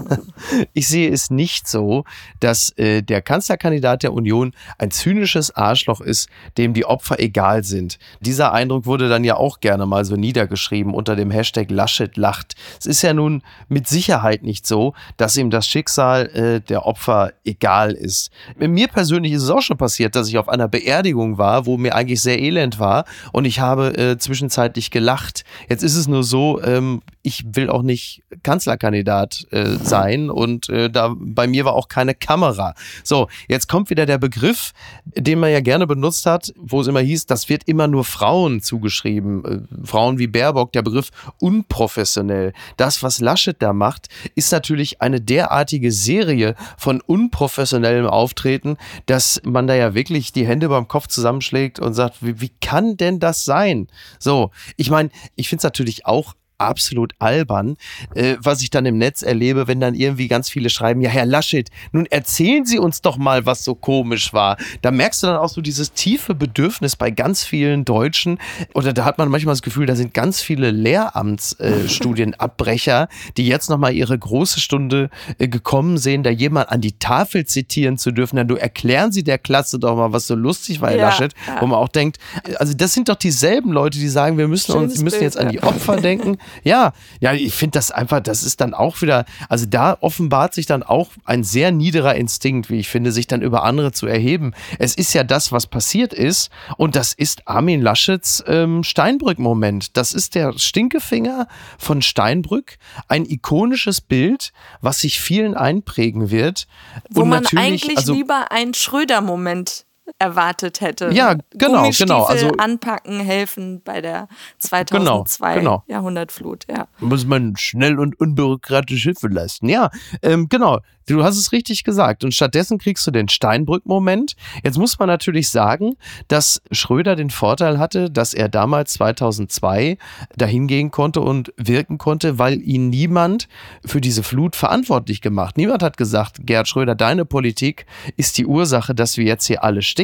ich 0.72 0.88
sehe 0.88 1.10
es 1.10 1.30
nicht 1.30 1.66
so, 1.66 2.04
dass 2.40 2.70
äh, 2.78 3.02
der 3.02 3.22
Kanzlerkandidat 3.22 4.02
der 4.02 4.12
Union 4.12 4.52
ein 4.78 4.90
zynisches 4.90 5.54
Arschloch 5.54 6.00
ist, 6.00 6.28
dem 6.58 6.74
die 6.74 6.84
Opfer 6.84 7.18
egal 7.20 7.64
sind. 7.64 7.98
Dieser 8.20 8.52
Eindruck 8.52 8.86
wurde 8.86 9.08
dann 9.08 9.24
ja 9.24 9.36
auch 9.36 9.60
gerne 9.60 9.86
mal 9.86 10.04
so 10.04 10.16
niedergeschrieben 10.16 10.94
unter 10.94 11.16
dem 11.16 11.30
Hashtag 11.30 11.70
Laschet 11.70 12.16
lacht. 12.16 12.54
Es 12.78 12.86
ist 12.86 13.02
ja 13.02 13.14
nun 13.14 13.42
mit 13.68 13.88
Sicherheit 13.88 14.42
nicht 14.42 14.66
so, 14.66 14.94
dass 15.16 15.36
ihm 15.36 15.50
das 15.50 15.66
Schicksal 15.66 16.26
äh, 16.28 16.60
der 16.60 16.86
Opfer 16.86 17.32
egal 17.44 17.92
ist. 17.92 18.30
Mir 18.58 18.88
persönlich 18.88 19.32
ist 19.32 19.42
es 19.42 19.50
auch 19.50 19.62
schon 19.62 19.78
passiert, 19.78 20.14
dass 20.16 20.28
ich 20.28 20.38
auf 20.38 20.48
einer 20.48 20.68
Beerdigung 20.68 21.38
war, 21.38 21.66
wo 21.66 21.76
mir 21.76 21.94
eigentlich 21.94 22.20
sehr 22.20 22.38
elend 22.38 22.78
war 22.78 23.04
und 23.32 23.44
ich 23.44 23.60
habe 23.60 23.96
äh, 24.02 24.18
zwischenzeitlich 24.18 24.90
gelacht. 24.90 25.44
Jetzt 25.68 25.82
ist 25.82 25.96
es 25.96 26.08
nur 26.08 26.24
so, 26.24 26.60
ähm, 26.62 27.02
ich 27.22 27.44
will 27.54 27.70
auch 27.70 27.82
nicht 27.82 28.22
Kanzlerkandidat 28.42 29.46
äh, 29.50 29.76
sein 29.82 30.28
und 30.28 30.68
äh, 30.68 30.90
da 30.90 31.14
bei 31.16 31.46
mir 31.46 31.64
war 31.64 31.74
auch 31.74 31.88
keine 31.88 32.14
Kamera. 32.14 32.74
So, 33.04 33.28
jetzt 33.48 33.68
kommt 33.68 33.90
wieder 33.90 34.06
der 34.06 34.18
Begriff, 34.18 34.72
den 35.04 35.38
man 35.38 35.52
ja 35.52 35.60
gerne 35.60 35.86
benutzt 35.86 36.26
hat, 36.26 36.52
wo 36.56 36.80
es 36.80 36.88
immer 36.88 37.00
hieß, 37.00 37.26
das 37.26 37.48
wird 37.48 37.62
immer 37.66 37.86
nur 37.86 38.04
Frauen 38.04 38.60
zugeschrieben. 38.60 39.44
Äh, 39.44 39.86
Frauen 39.86 40.18
wie 40.18 40.26
Baerbock, 40.26 40.72
der 40.72 40.82
Begriff 40.82 41.10
unprofessionell. 41.38 42.52
Das, 42.76 43.02
was 43.02 43.20
Laschet 43.20 43.56
da 43.60 43.72
macht, 43.72 44.08
ist 44.34 44.50
natürlich 44.50 45.00
eine 45.00 45.20
derartige 45.20 45.92
Serie 45.92 46.56
von 46.76 47.00
unprofessionellem 47.00 48.06
Auftreten, 48.06 48.76
dass 49.06 49.40
man 49.44 49.66
da 49.66 49.74
ja 49.74 49.94
wirklich 49.94 50.32
die 50.32 50.46
Hände 50.46 50.68
beim 50.68 50.88
Kopf 50.88 51.06
zusammenschlägt 51.06 51.78
und 51.78 51.94
sagt, 51.94 52.24
wie, 52.24 52.40
wie 52.40 52.50
kann 52.60 52.96
denn 52.96 53.20
das 53.20 53.44
sein? 53.44 53.81
So, 54.18 54.50
ich 54.76 54.90
meine, 54.90 55.10
ich 55.36 55.48
finde 55.48 55.60
es 55.60 55.64
natürlich 55.64 56.06
auch 56.06 56.34
absolut 56.62 57.12
albern, 57.18 57.76
äh, 58.14 58.36
was 58.40 58.62
ich 58.62 58.70
dann 58.70 58.86
im 58.86 58.96
Netz 58.98 59.22
erlebe, 59.22 59.66
wenn 59.68 59.80
dann 59.80 59.94
irgendwie 59.94 60.28
ganz 60.28 60.48
viele 60.48 60.70
schreiben, 60.70 61.00
ja, 61.00 61.10
Herr 61.10 61.26
Laschet, 61.26 61.68
nun 61.92 62.06
erzählen 62.06 62.64
Sie 62.64 62.78
uns 62.78 63.02
doch 63.02 63.16
mal, 63.16 63.46
was 63.46 63.64
so 63.64 63.74
komisch 63.74 64.32
war. 64.32 64.56
Da 64.80 64.90
merkst 64.90 65.22
du 65.22 65.28
dann 65.28 65.36
auch 65.36 65.48
so 65.48 65.60
dieses 65.60 65.92
tiefe 65.92 66.34
Bedürfnis 66.34 66.96
bei 66.96 67.10
ganz 67.10 67.44
vielen 67.44 67.84
Deutschen, 67.84 68.38
oder 68.74 68.92
da 68.92 69.04
hat 69.04 69.18
man 69.18 69.28
manchmal 69.28 69.52
das 69.52 69.62
Gefühl, 69.62 69.86
da 69.86 69.94
sind 69.96 70.14
ganz 70.14 70.42
viele 70.42 70.70
Lehramtsstudienabbrecher, 70.70 73.02
äh, 73.02 73.06
die 73.36 73.46
jetzt 73.46 73.70
nochmal 73.70 73.94
ihre 73.94 74.18
große 74.18 74.58
Stunde 74.60 75.10
äh, 75.38 75.48
gekommen 75.48 75.98
sehen, 75.98 76.22
da 76.22 76.30
jemand 76.30 76.70
an 76.70 76.80
die 76.80 76.98
Tafel 76.98 77.44
zitieren 77.46 77.98
zu 77.98 78.12
dürfen. 78.12 78.36
Dann 78.36 78.48
du 78.48 78.56
erklären 78.56 79.12
Sie 79.12 79.24
der 79.24 79.38
Klasse 79.38 79.78
doch 79.78 79.96
mal, 79.96 80.12
was 80.12 80.26
so 80.26 80.34
lustig 80.34 80.80
war, 80.80 80.90
Herr 80.90 80.98
ja, 80.98 81.08
Laschet, 81.08 81.32
ja. 81.46 81.60
wo 81.60 81.66
man 81.66 81.78
auch 81.78 81.88
denkt, 81.88 82.18
also 82.56 82.74
das 82.74 82.94
sind 82.94 83.08
doch 83.08 83.16
dieselben 83.16 83.72
Leute, 83.72 83.98
die 83.98 84.08
sagen, 84.08 84.38
wir 84.38 84.48
müssen 84.48 84.72
Schönes 84.72 84.92
uns, 84.92 85.02
müssen 85.02 85.22
jetzt 85.22 85.38
an 85.38 85.48
die 85.48 85.62
Opfer 85.62 85.96
denken. 85.96 86.38
Ja, 86.64 86.92
ja, 87.20 87.32
ich 87.32 87.54
finde 87.54 87.78
das 87.78 87.90
einfach, 87.90 88.20
das 88.20 88.42
ist 88.42 88.60
dann 88.60 88.74
auch 88.74 89.02
wieder, 89.02 89.24
also 89.48 89.66
da 89.66 89.96
offenbart 90.00 90.54
sich 90.54 90.66
dann 90.66 90.82
auch 90.82 91.10
ein 91.24 91.44
sehr 91.44 91.72
niederer 91.72 92.14
Instinkt, 92.14 92.70
wie 92.70 92.78
ich 92.78 92.88
finde, 92.88 93.12
sich 93.12 93.26
dann 93.26 93.42
über 93.42 93.64
andere 93.64 93.92
zu 93.92 94.06
erheben. 94.06 94.52
Es 94.78 94.94
ist 94.94 95.12
ja 95.12 95.24
das, 95.24 95.52
was 95.52 95.66
passiert 95.66 96.12
ist 96.12 96.50
und 96.76 96.96
das 96.96 97.12
ist 97.12 97.48
Armin 97.48 97.82
Laschets 97.82 98.42
ähm, 98.46 98.84
Steinbrück-Moment. 98.84 99.96
Das 99.96 100.12
ist 100.12 100.34
der 100.34 100.58
Stinkefinger 100.58 101.48
von 101.78 102.02
Steinbrück, 102.02 102.78
ein 103.08 103.24
ikonisches 103.26 104.00
Bild, 104.00 104.52
was 104.80 105.00
sich 105.00 105.20
vielen 105.20 105.54
einprägen 105.54 106.30
wird. 106.30 106.66
Wo 107.10 107.22
und 107.22 107.28
man 107.28 107.46
eigentlich 107.56 107.96
also, 107.96 108.14
lieber 108.14 108.50
einen 108.50 108.74
Schröder-Moment 108.74 109.86
erwartet 110.18 110.80
hätte. 110.80 111.10
Ja, 111.12 111.36
genau, 111.50 111.90
genau. 111.90 112.24
Also 112.24 112.50
anpacken, 112.58 113.20
helfen 113.20 113.82
bei 113.84 114.00
der 114.00 114.28
2002 114.58 115.54
genau, 115.54 115.60
genau. 115.60 115.84
Jahrhundertflut. 115.88 116.66
Ja. 116.68 116.86
Muss 117.00 117.26
man 117.26 117.56
schnell 117.56 117.98
und 117.98 118.18
unbürokratisch 118.20 119.02
Hilfe 119.02 119.28
leisten. 119.28 119.68
Ja, 119.68 119.90
ähm, 120.22 120.48
genau. 120.48 120.80
Du 121.06 121.24
hast 121.24 121.36
es 121.36 121.52
richtig 121.52 121.84
gesagt. 121.84 122.24
Und 122.24 122.34
stattdessen 122.34 122.78
kriegst 122.78 123.06
du 123.06 123.10
den 123.10 123.28
Steinbrück-Moment. 123.28 124.34
Jetzt 124.62 124.78
muss 124.78 124.98
man 124.98 125.08
natürlich 125.08 125.50
sagen, 125.50 125.96
dass 126.28 126.62
Schröder 126.70 127.16
den 127.16 127.30
Vorteil 127.30 127.78
hatte, 127.78 128.10
dass 128.10 128.34
er 128.34 128.48
damals 128.48 128.94
2002 128.94 129.98
dahin 130.36 130.68
gehen 130.68 130.90
konnte 130.90 131.20
und 131.20 131.52
wirken 131.56 131.98
konnte, 131.98 132.38
weil 132.38 132.60
ihn 132.62 132.88
niemand 132.88 133.48
für 133.84 134.00
diese 134.00 134.22
Flut 134.22 134.54
verantwortlich 134.54 135.20
gemacht. 135.20 135.56
Niemand 135.56 135.82
hat 135.82 135.96
gesagt, 135.96 136.46
Gerd 136.46 136.68
Schröder, 136.68 136.94
deine 136.94 137.24
Politik 137.24 137.86
ist 138.16 138.38
die 138.38 138.46
Ursache, 138.46 138.94
dass 138.94 139.16
wir 139.16 139.24
jetzt 139.24 139.46
hier 139.46 139.64
alle 139.64 139.82
stehen. 139.82 140.01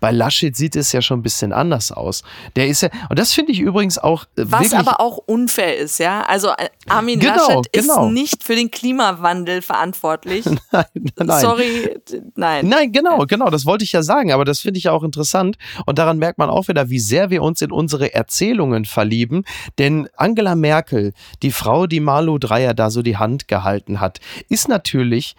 Bei 0.00 0.10
Laschet 0.10 0.56
sieht 0.56 0.76
es 0.76 0.92
ja 0.92 1.02
schon 1.02 1.20
ein 1.20 1.22
bisschen 1.22 1.52
anders 1.52 1.92
aus. 1.92 2.22
Der 2.56 2.68
ist 2.68 2.82
ja, 2.82 2.90
und 3.08 3.18
das 3.18 3.32
finde 3.32 3.52
ich 3.52 3.60
übrigens 3.60 3.98
auch. 3.98 4.24
Äh, 4.36 4.44
Was 4.46 4.72
aber 4.72 5.00
auch 5.00 5.18
unfair 5.18 5.76
ist, 5.76 5.98
ja. 5.98 6.22
Also 6.22 6.48
äh, 6.50 6.68
Armin 6.88 7.20
genau, 7.20 7.34
Laschet 7.34 7.72
genau. 7.72 8.06
ist 8.06 8.12
nicht 8.12 8.44
für 8.44 8.54
den 8.54 8.70
Klimawandel 8.70 9.62
verantwortlich 9.62 10.44
nein, 10.72 10.84
nein. 11.16 11.40
Sorry, 11.40 12.00
nein. 12.36 12.68
Nein, 12.68 12.92
genau, 12.92 13.24
genau, 13.26 13.50
das 13.50 13.66
wollte 13.66 13.84
ich 13.84 13.92
ja 13.92 14.02
sagen, 14.02 14.32
aber 14.32 14.44
das 14.44 14.60
finde 14.60 14.78
ich 14.78 14.84
ja 14.84 14.92
auch 14.92 15.02
interessant. 15.02 15.56
Und 15.86 15.98
daran 15.98 16.18
merkt 16.18 16.38
man 16.38 16.50
auch 16.50 16.68
wieder, 16.68 16.90
wie 16.90 17.00
sehr 17.00 17.30
wir 17.30 17.42
uns 17.42 17.62
in 17.62 17.72
unsere 17.72 18.14
Erzählungen 18.14 18.84
verlieben. 18.84 19.44
Denn 19.78 20.08
Angela 20.16 20.54
Merkel, 20.54 21.12
die 21.42 21.50
Frau, 21.50 21.86
die 21.86 22.00
Malu 22.00 22.38
Dreyer 22.38 22.74
da 22.74 22.90
so 22.90 23.02
die 23.02 23.16
Hand 23.16 23.48
gehalten 23.48 24.00
hat, 24.00 24.20
ist 24.48 24.68
natürlich 24.68 25.36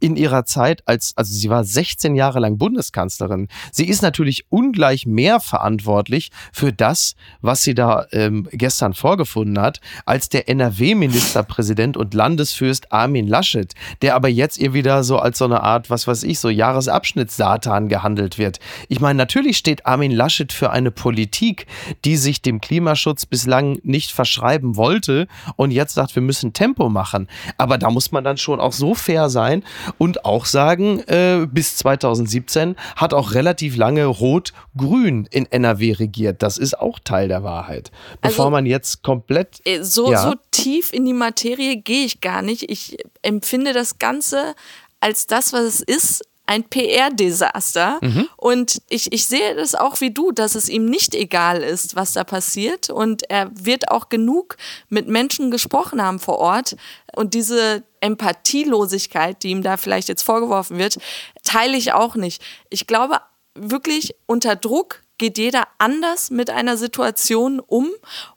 in 0.00 0.16
ihrer 0.16 0.44
Zeit 0.44 0.82
als, 0.86 1.12
also 1.16 1.32
sie 1.32 1.50
war 1.50 1.62
16 1.62 2.16
Jahre 2.16 2.40
lang 2.40 2.58
Bundeskanzlerin. 2.58 3.48
Sie 3.70 3.86
ist 3.86 4.02
natürlich 4.02 4.46
ungleich 4.48 5.06
mehr 5.06 5.40
verantwortlich 5.40 6.30
für 6.52 6.72
das, 6.72 7.14
was 7.40 7.62
sie 7.62 7.74
da 7.74 8.06
ähm, 8.12 8.48
gestern 8.50 8.94
vorgefunden 8.94 9.60
hat, 9.60 9.80
als 10.06 10.28
der 10.28 10.48
NRW-Ministerpräsident 10.48 11.96
und 11.96 12.14
Landesfürst 12.14 12.92
Armin 12.92 13.28
Laschet, 13.28 13.74
der 14.02 14.14
aber 14.14 14.28
jetzt 14.28 14.58
ihr 14.58 14.72
wieder 14.72 15.04
so 15.04 15.18
als 15.18 15.38
so 15.38 15.44
eine 15.44 15.62
Art, 15.62 15.90
was 15.90 16.06
weiß 16.06 16.22
ich, 16.24 16.40
so 16.40 16.48
Jahresabschnitt-Satan 16.48 17.88
gehandelt 17.88 18.38
wird. 18.38 18.58
Ich 18.88 19.00
meine, 19.00 19.18
natürlich 19.18 19.58
steht 19.58 19.86
Armin 19.86 20.12
Laschet 20.12 20.52
für 20.52 20.70
eine 20.70 20.90
Politik, 20.90 21.66
die 22.04 22.16
sich 22.16 22.40
dem 22.40 22.60
Klimaschutz 22.60 23.26
bislang 23.26 23.78
nicht 23.82 24.12
verschreiben 24.12 24.76
wollte 24.76 25.28
und 25.56 25.70
jetzt 25.70 25.94
sagt, 25.94 26.14
wir 26.14 26.22
müssen 26.22 26.54
Tempo 26.54 26.88
machen. 26.88 27.28
Aber 27.58 27.76
da 27.76 27.90
muss 27.90 28.12
man 28.12 28.24
dann 28.24 28.38
schon 28.38 28.60
auch 28.60 28.72
so 28.72 28.94
fair 28.94 29.28
sein 29.28 29.62
und 29.98 30.24
auch 30.24 30.46
sagen, 30.46 31.00
äh, 31.06 31.46
bis 31.50 31.76
2017 31.76 32.76
hat 32.96 33.14
auch 33.14 33.34
relativ 33.34 33.76
lange 33.76 34.06
Rot-Grün 34.06 35.26
in 35.30 35.46
NRW 35.46 35.92
regiert. 35.92 36.42
Das 36.42 36.58
ist 36.58 36.78
auch 36.78 36.98
Teil 36.98 37.28
der 37.28 37.42
Wahrheit. 37.42 37.90
Bevor 38.20 38.46
also, 38.46 38.50
man 38.50 38.66
jetzt 38.66 39.02
komplett. 39.02 39.60
Äh, 39.64 39.82
so, 39.82 40.12
ja. 40.12 40.22
so 40.22 40.34
tief 40.50 40.92
in 40.92 41.04
die 41.04 41.12
Materie 41.12 41.76
gehe 41.76 42.04
ich 42.04 42.20
gar 42.20 42.42
nicht. 42.42 42.70
Ich 42.70 42.98
empfinde 43.22 43.72
das 43.72 43.98
Ganze 43.98 44.54
als 45.00 45.26
das, 45.26 45.52
was 45.52 45.62
es 45.62 45.80
ist, 45.80 46.22
ein 46.50 46.64
PR-Desaster. 46.64 48.00
Mhm. 48.02 48.28
Und 48.36 48.82
ich, 48.88 49.12
ich 49.12 49.26
sehe 49.26 49.54
das 49.54 49.76
auch 49.76 50.00
wie 50.00 50.10
du, 50.10 50.32
dass 50.32 50.56
es 50.56 50.68
ihm 50.68 50.84
nicht 50.84 51.14
egal 51.14 51.62
ist, 51.62 51.94
was 51.94 52.12
da 52.12 52.24
passiert. 52.24 52.90
Und 52.90 53.30
er 53.30 53.52
wird 53.54 53.88
auch 53.92 54.08
genug 54.08 54.56
mit 54.88 55.06
Menschen 55.06 55.52
gesprochen 55.52 56.02
haben 56.02 56.18
vor 56.18 56.38
Ort. 56.38 56.76
Und 57.14 57.34
diese 57.34 57.84
Empathielosigkeit, 58.00 59.40
die 59.44 59.50
ihm 59.50 59.62
da 59.62 59.76
vielleicht 59.76 60.08
jetzt 60.08 60.24
vorgeworfen 60.24 60.76
wird, 60.76 60.98
teile 61.44 61.76
ich 61.76 61.92
auch 61.92 62.16
nicht. 62.16 62.42
Ich 62.68 62.88
glaube 62.88 63.20
wirklich 63.54 64.16
unter 64.26 64.56
Druck 64.56 65.02
geht 65.20 65.38
jeder 65.38 65.68
anders 65.78 66.30
mit 66.30 66.50
einer 66.50 66.76
Situation 66.76 67.60
um. 67.60 67.90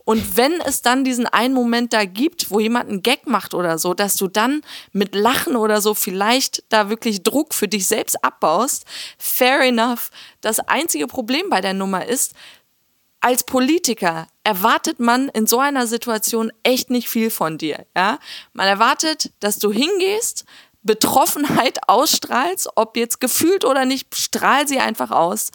Und 0.04 0.38
wenn 0.38 0.60
es 0.62 0.82
dann 0.82 1.06
diesen 1.06 1.25
einen 1.25 1.54
Moment 1.54 1.94
da 1.94 2.04
gibt, 2.04 2.52
wo 2.52 2.60
jemand 2.60 2.90
einen 2.90 3.02
Gag 3.02 3.25
macht 3.25 3.54
oder 3.54 3.80
so, 3.80 3.94
dass 3.94 4.18
du 4.18 4.28
dann 4.28 4.62
mit 4.92 5.16
Lachen 5.16 5.56
oder 5.56 5.82
so 5.82 5.94
vielleicht 5.94 6.63
da 6.70 6.90
wirklich 6.90 7.24
Druck 7.24 7.54
für 7.56 7.70
dich 7.70 7.88
selbst 7.88 8.24
abbaust, 8.24 8.84
fair 9.18 9.62
enough. 9.62 10.12
Das 10.42 10.60
einzige 10.60 11.08
Problem 11.08 11.50
bei 11.50 11.62
der 11.62 11.74
Nummer 11.74 12.06
ist, 12.06 12.34
als 13.22 13.46
Politiker 13.46 14.28
erwartet 14.44 15.00
man 15.00 15.30
in 15.30 15.48
so 15.48 15.60
einer 15.60 15.88
Situation 15.88 16.52
echt 16.63 16.90
nicht 16.90 17.08
viel 17.08 17.30
von 17.30 17.58
dir. 17.58 17.86
Ja? 17.96 18.20
Man 18.52 18.68
erwartet, 18.68 19.32
dass 19.40 19.58
du 19.58 19.72
hingehst, 19.72 20.44
Betroffenheit 20.84 21.88
ausstrahlst, 21.88 22.70
ob 22.75 22.98
jetzt 22.98 23.22
gefühlt 23.22 23.63
oder 23.63 23.86
nicht, 23.86 24.13
strahl 24.16 24.68
sie 24.68 24.80
einfach 24.80 25.12
aus 25.12 25.52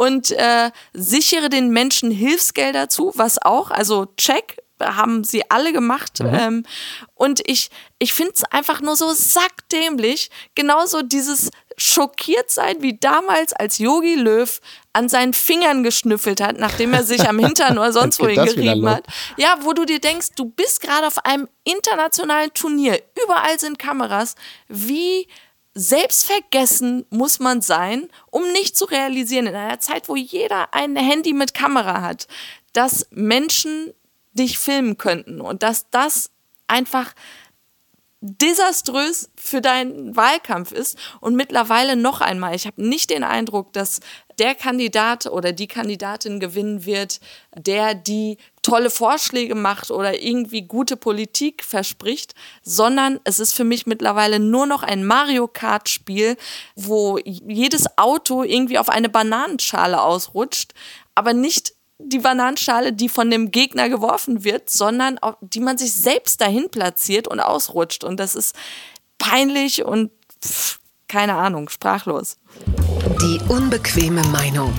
und 0.00 0.30
äh, 0.30 0.70
sichere 0.94 1.50
den 1.50 1.68
Menschen 1.72 2.10
Hilfsgelder 2.10 2.88
zu, 2.88 3.12
was 3.16 3.36
auch, 3.42 3.70
also 3.70 4.06
check, 4.16 4.56
haben 4.80 5.24
sie 5.24 5.50
alle 5.50 5.74
gemacht. 5.74 6.20
Mhm. 6.20 6.34
Ähm, 6.34 6.62
und 7.12 7.42
ich, 7.44 7.68
ich 7.98 8.14
finde 8.14 8.32
es 8.34 8.44
einfach 8.44 8.80
nur 8.80 8.96
so 8.96 9.12
sackdämlich. 9.12 10.30
Genauso 10.54 11.02
dieses 11.02 11.50
schockiert 11.76 12.50
sein, 12.50 12.76
wie 12.80 12.96
damals, 12.98 13.52
als 13.52 13.76
Yogi 13.76 14.14
Löw 14.14 14.62
an 14.94 15.10
seinen 15.10 15.34
Fingern 15.34 15.82
geschnüffelt 15.82 16.40
hat, 16.40 16.58
nachdem 16.58 16.94
er 16.94 17.04
sich 17.04 17.28
am 17.28 17.38
Hintern 17.38 17.76
oder 17.76 17.92
sonst 18.00 18.20
wohin 18.20 18.42
gerieben 18.42 18.88
hat. 18.88 19.04
Ja, 19.36 19.58
wo 19.60 19.74
du 19.74 19.84
dir 19.84 20.00
denkst, 20.00 20.28
du 20.34 20.46
bist 20.46 20.80
gerade 20.80 21.08
auf 21.08 21.26
einem 21.26 21.46
internationalen 21.64 22.54
Turnier, 22.54 23.02
überall 23.22 23.60
sind 23.60 23.78
Kameras. 23.78 24.34
Wie 24.66 25.28
selbstvergessen 25.74 27.06
muss 27.10 27.38
man 27.38 27.62
sein, 27.62 28.08
um 28.30 28.50
nicht 28.52 28.76
zu 28.76 28.84
realisieren, 28.86 29.46
in 29.46 29.54
einer 29.54 29.80
Zeit, 29.80 30.08
wo 30.08 30.16
jeder 30.16 30.74
ein 30.74 30.96
Handy 30.96 31.32
mit 31.32 31.54
Kamera 31.54 32.02
hat, 32.02 32.26
dass 32.72 33.06
Menschen 33.10 33.92
dich 34.32 34.58
filmen 34.58 34.98
könnten 34.98 35.40
und 35.40 35.62
dass 35.62 35.90
das 35.90 36.30
einfach 36.66 37.14
desaströs 38.20 39.30
für 39.36 39.60
deinen 39.60 40.14
Wahlkampf 40.14 40.72
ist. 40.72 40.98
Und 41.20 41.36
mittlerweile 41.36 41.96
noch 41.96 42.20
einmal, 42.20 42.54
ich 42.54 42.66
habe 42.66 42.82
nicht 42.82 43.10
den 43.10 43.24
Eindruck, 43.24 43.72
dass 43.72 44.00
der 44.40 44.54
Kandidat 44.54 45.26
oder 45.26 45.52
die 45.52 45.68
Kandidatin 45.68 46.40
gewinnen 46.40 46.86
wird, 46.86 47.20
der 47.54 47.94
die 47.94 48.38
tolle 48.62 48.90
Vorschläge 48.90 49.54
macht 49.54 49.90
oder 49.90 50.22
irgendwie 50.22 50.62
gute 50.62 50.96
Politik 50.96 51.62
verspricht, 51.62 52.34
sondern 52.62 53.20
es 53.24 53.38
ist 53.38 53.54
für 53.54 53.64
mich 53.64 53.86
mittlerweile 53.86 54.40
nur 54.40 54.66
noch 54.66 54.82
ein 54.82 55.04
Mario 55.04 55.46
Kart 55.46 55.88
Spiel, 55.88 56.36
wo 56.74 57.18
jedes 57.18 57.98
Auto 57.98 58.42
irgendwie 58.42 58.78
auf 58.78 58.88
eine 58.88 59.08
Bananenschale 59.08 60.00
ausrutscht, 60.00 60.72
aber 61.14 61.34
nicht 61.34 61.74
die 61.98 62.18
Bananenschale, 62.18 62.94
die 62.94 63.10
von 63.10 63.30
dem 63.30 63.50
Gegner 63.50 63.90
geworfen 63.90 64.42
wird, 64.42 64.70
sondern 64.70 65.18
auch, 65.18 65.36
die 65.42 65.60
man 65.60 65.76
sich 65.76 65.92
selbst 65.92 66.40
dahin 66.40 66.70
platziert 66.70 67.28
und 67.28 67.40
ausrutscht. 67.40 68.04
Und 68.04 68.18
das 68.18 68.34
ist 68.34 68.54
peinlich 69.18 69.84
und 69.84 70.10
pff, 70.42 70.79
keine 71.10 71.34
Ahnung, 71.34 71.68
sprachlos. 71.68 72.38
Die 73.20 73.40
unbequeme 73.48 74.22
Meinung. 74.28 74.72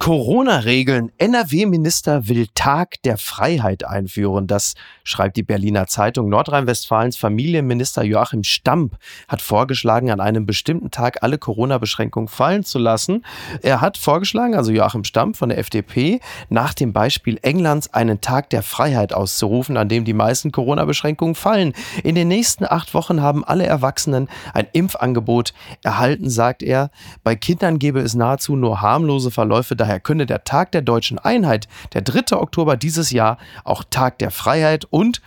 Corona-Regeln. 0.00 1.12
NRW-Minister 1.18 2.26
will 2.26 2.46
Tag 2.54 3.02
der 3.02 3.18
Freiheit 3.18 3.86
einführen. 3.86 4.46
Das 4.46 4.72
schreibt 5.04 5.36
die 5.36 5.42
Berliner 5.42 5.88
Zeitung. 5.88 6.30
Nordrhein-Westfalens 6.30 7.18
Familienminister 7.18 8.02
Joachim 8.02 8.42
Stamp 8.42 8.96
hat 9.28 9.42
vorgeschlagen, 9.42 10.10
an 10.10 10.20
einem 10.20 10.46
bestimmten 10.46 10.90
Tag 10.90 11.22
alle 11.22 11.36
Corona-Beschränkungen 11.36 12.28
fallen 12.28 12.64
zu 12.64 12.78
lassen. 12.78 13.26
Er 13.60 13.82
hat 13.82 13.98
vorgeschlagen, 13.98 14.54
also 14.54 14.72
Joachim 14.72 15.04
Stamp 15.04 15.36
von 15.36 15.50
der 15.50 15.58
FDP, 15.58 16.20
nach 16.48 16.72
dem 16.72 16.94
Beispiel 16.94 17.38
Englands 17.42 17.92
einen 17.92 18.22
Tag 18.22 18.48
der 18.48 18.62
Freiheit 18.62 19.12
auszurufen, 19.12 19.76
an 19.76 19.90
dem 19.90 20.06
die 20.06 20.14
meisten 20.14 20.50
Corona-Beschränkungen 20.50 21.34
fallen. 21.34 21.74
In 22.02 22.14
den 22.14 22.28
nächsten 22.28 22.64
acht 22.64 22.94
Wochen 22.94 23.20
haben 23.20 23.44
alle 23.44 23.66
Erwachsenen 23.66 24.30
ein 24.54 24.66
Impfangebot 24.72 25.52
erhalten, 25.82 26.30
sagt 26.30 26.62
er. 26.62 26.90
Bei 27.22 27.36
Kindern 27.36 27.78
gebe 27.78 28.00
es 28.00 28.14
nahezu 28.14 28.56
nur 28.56 28.80
harmlose 28.80 29.30
Verläufe. 29.30 29.76
Daher 29.76 29.89
könne 29.98 30.26
der 30.26 30.44
Tag 30.44 30.70
der 30.72 30.82
deutschen 30.82 31.18
Einheit, 31.18 31.66
der 31.94 32.02
3. 32.02 32.36
Oktober 32.36 32.76
dieses 32.76 33.10
Jahr, 33.10 33.38
auch 33.64 33.82
Tag 33.88 34.18
der 34.18 34.30
Freiheit 34.30 34.84
und 34.84 35.20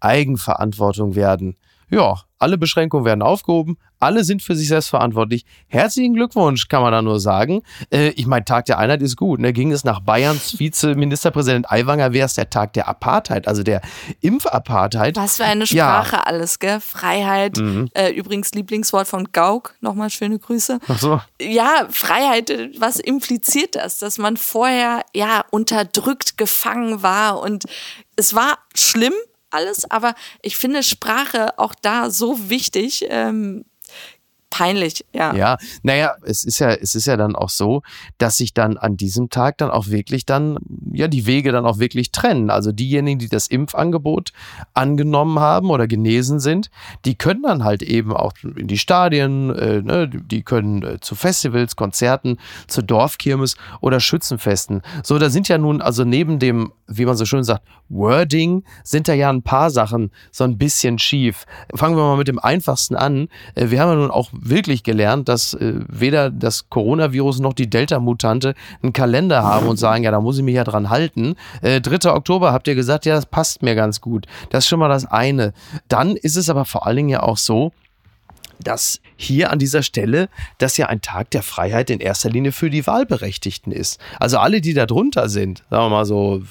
Eigenverantwortung 0.00 1.14
werden. 1.14 1.56
Ja, 1.90 2.22
alle 2.38 2.56
Beschränkungen 2.56 3.04
werden 3.04 3.22
aufgehoben, 3.22 3.76
alle 3.98 4.24
sind 4.24 4.42
für 4.42 4.56
sich 4.56 4.68
selbst 4.68 4.88
verantwortlich. 4.88 5.44
Herzlichen 5.68 6.14
Glückwunsch, 6.14 6.68
kann 6.68 6.82
man 6.82 6.92
da 6.92 7.02
nur 7.02 7.20
sagen. 7.20 7.62
Äh, 7.92 8.08
ich 8.10 8.26
meine, 8.26 8.44
Tag 8.46 8.64
der 8.64 8.78
Einheit 8.78 9.02
ist 9.02 9.16
gut. 9.16 9.40
Ne? 9.40 9.52
Ging 9.52 9.72
es 9.72 9.84
nach 9.84 10.00
Bayerns 10.00 10.58
Vizeministerpräsident 10.58 11.70
Aiwanger, 11.70 12.14
wäre 12.14 12.24
es 12.24 12.34
der 12.34 12.48
Tag 12.48 12.72
der 12.72 12.88
Apartheid, 12.88 13.46
also 13.46 13.62
der 13.62 13.82
Impfapartheid. 14.20 15.16
Was 15.16 15.36
für 15.36 15.44
eine 15.44 15.66
Sprache 15.66 16.16
ja. 16.16 16.22
alles, 16.22 16.58
gell? 16.58 16.80
Freiheit. 16.80 17.58
Mhm. 17.58 17.90
Äh, 17.92 18.10
übrigens 18.12 18.52
Lieblingswort 18.52 19.06
von 19.06 19.32
Gauck. 19.32 19.74
Nochmal 19.80 20.08
schöne 20.08 20.38
Grüße. 20.38 20.78
Ach 20.88 20.98
so. 20.98 21.20
Ja, 21.42 21.86
Freiheit, 21.90 22.50
was 22.78 22.98
impliziert 22.98 23.74
das? 23.74 23.98
Dass 23.98 24.16
man 24.16 24.38
vorher 24.38 25.02
ja 25.14 25.44
unterdrückt, 25.50 26.38
gefangen 26.38 27.02
war 27.02 27.40
und 27.40 27.64
es 28.16 28.34
war 28.34 28.58
schlimm, 28.74 29.12
alles, 29.50 29.90
aber 29.90 30.14
ich 30.42 30.56
finde 30.56 30.82
Sprache 30.82 31.58
auch 31.58 31.74
da 31.74 32.10
so 32.10 32.50
wichtig. 32.50 33.06
Ähm, 33.08 33.64
peinlich, 34.50 35.04
ja. 35.12 35.34
Ja, 35.34 35.56
naja, 35.82 36.14
es 36.22 36.44
ist 36.44 36.58
ja, 36.58 36.70
es 36.70 36.94
ist 36.94 37.06
ja 37.06 37.16
dann 37.16 37.36
auch 37.36 37.48
so, 37.48 37.82
dass 38.18 38.36
sich 38.36 38.52
dann 38.52 38.76
an 38.76 38.96
diesem 38.96 39.30
Tag 39.30 39.58
dann 39.58 39.70
auch 39.70 39.86
wirklich 39.88 40.26
dann, 40.26 40.58
ja, 40.92 41.08
die 41.08 41.26
Wege 41.26 41.52
dann 41.52 41.64
auch 41.64 41.78
wirklich 41.78 42.10
trennen. 42.10 42.50
Also 42.50 42.72
diejenigen, 42.72 43.18
die 43.18 43.28
das 43.28 43.46
Impfangebot 43.46 44.32
angenommen 44.74 45.38
haben 45.38 45.70
oder 45.70 45.86
genesen 45.86 46.40
sind, 46.40 46.70
die 47.04 47.14
können 47.14 47.42
dann 47.42 47.64
halt 47.64 47.82
eben 47.82 48.12
auch 48.12 48.32
in 48.42 48.66
die 48.66 48.78
Stadien, 48.78 49.54
äh, 49.54 49.82
ne, 49.82 50.08
die 50.08 50.42
können 50.42 50.82
äh, 50.82 51.00
zu 51.00 51.14
Festivals, 51.14 51.76
Konzerten, 51.76 52.38
zu 52.66 52.82
Dorfkirmes 52.82 53.56
oder 53.80 54.00
Schützenfesten. 54.00 54.82
So, 55.04 55.18
da 55.18 55.30
sind 55.30 55.48
ja 55.48 55.58
nun, 55.58 55.80
also 55.80 56.04
neben 56.04 56.38
dem, 56.38 56.72
wie 56.88 57.06
man 57.06 57.16
so 57.16 57.24
schön 57.24 57.44
sagt, 57.44 57.62
Wording, 57.88 58.64
sind 58.84 59.08
da 59.08 59.14
ja 59.14 59.30
ein 59.30 59.42
paar 59.42 59.70
Sachen 59.70 60.10
so 60.30 60.44
ein 60.44 60.58
bisschen 60.58 60.98
schief. 60.98 61.44
Fangen 61.74 61.96
wir 61.96 62.02
mal 62.02 62.16
mit 62.16 62.28
dem 62.28 62.38
einfachsten 62.38 62.96
an. 62.96 63.28
Äh, 63.54 63.70
wir 63.70 63.80
haben 63.80 63.90
ja 63.90 63.96
nun 63.96 64.10
auch 64.10 64.30
wirklich 64.42 64.82
gelernt, 64.82 65.28
dass 65.28 65.54
äh, 65.54 65.74
weder 65.88 66.30
das 66.30 66.68
Coronavirus 66.70 67.40
noch 67.40 67.52
die 67.52 67.68
Delta-Mutante 67.68 68.54
einen 68.82 68.92
Kalender 68.92 69.42
haben 69.42 69.66
und 69.66 69.76
sagen, 69.76 70.04
ja, 70.04 70.10
da 70.10 70.20
muss 70.20 70.38
ich 70.38 70.44
mich 70.44 70.54
ja 70.54 70.64
dran 70.64 70.90
halten. 70.90 71.36
Äh, 71.62 71.80
3. 71.80 72.10
Oktober 72.12 72.52
habt 72.52 72.66
ihr 72.68 72.74
gesagt, 72.74 73.06
ja, 73.06 73.14
das 73.14 73.26
passt 73.26 73.62
mir 73.62 73.74
ganz 73.74 74.00
gut. 74.00 74.26
Das 74.50 74.64
ist 74.64 74.68
schon 74.68 74.78
mal 74.78 74.88
das 74.88 75.06
eine. 75.06 75.52
Dann 75.88 76.16
ist 76.16 76.36
es 76.36 76.48
aber 76.48 76.64
vor 76.64 76.86
allen 76.86 76.96
Dingen 76.96 77.08
ja 77.10 77.22
auch 77.22 77.36
so, 77.36 77.72
dass 78.62 79.00
hier 79.16 79.50
an 79.50 79.58
dieser 79.58 79.82
Stelle 79.82 80.28
das 80.58 80.76
ja 80.76 80.86
ein 80.86 81.00
Tag 81.00 81.30
der 81.30 81.42
Freiheit 81.42 81.90
in 81.90 82.00
erster 82.00 82.30
Linie 82.30 82.52
für 82.52 82.70
die 82.70 82.86
Wahlberechtigten 82.86 83.72
ist. 83.72 84.00
Also 84.18 84.38
alle, 84.38 84.60
die 84.60 84.74
da 84.74 84.86
drunter 84.86 85.28
sind, 85.28 85.64
sagen 85.70 85.84
wir 85.84 85.90
mal 85.90 86.04
so, 86.04 86.42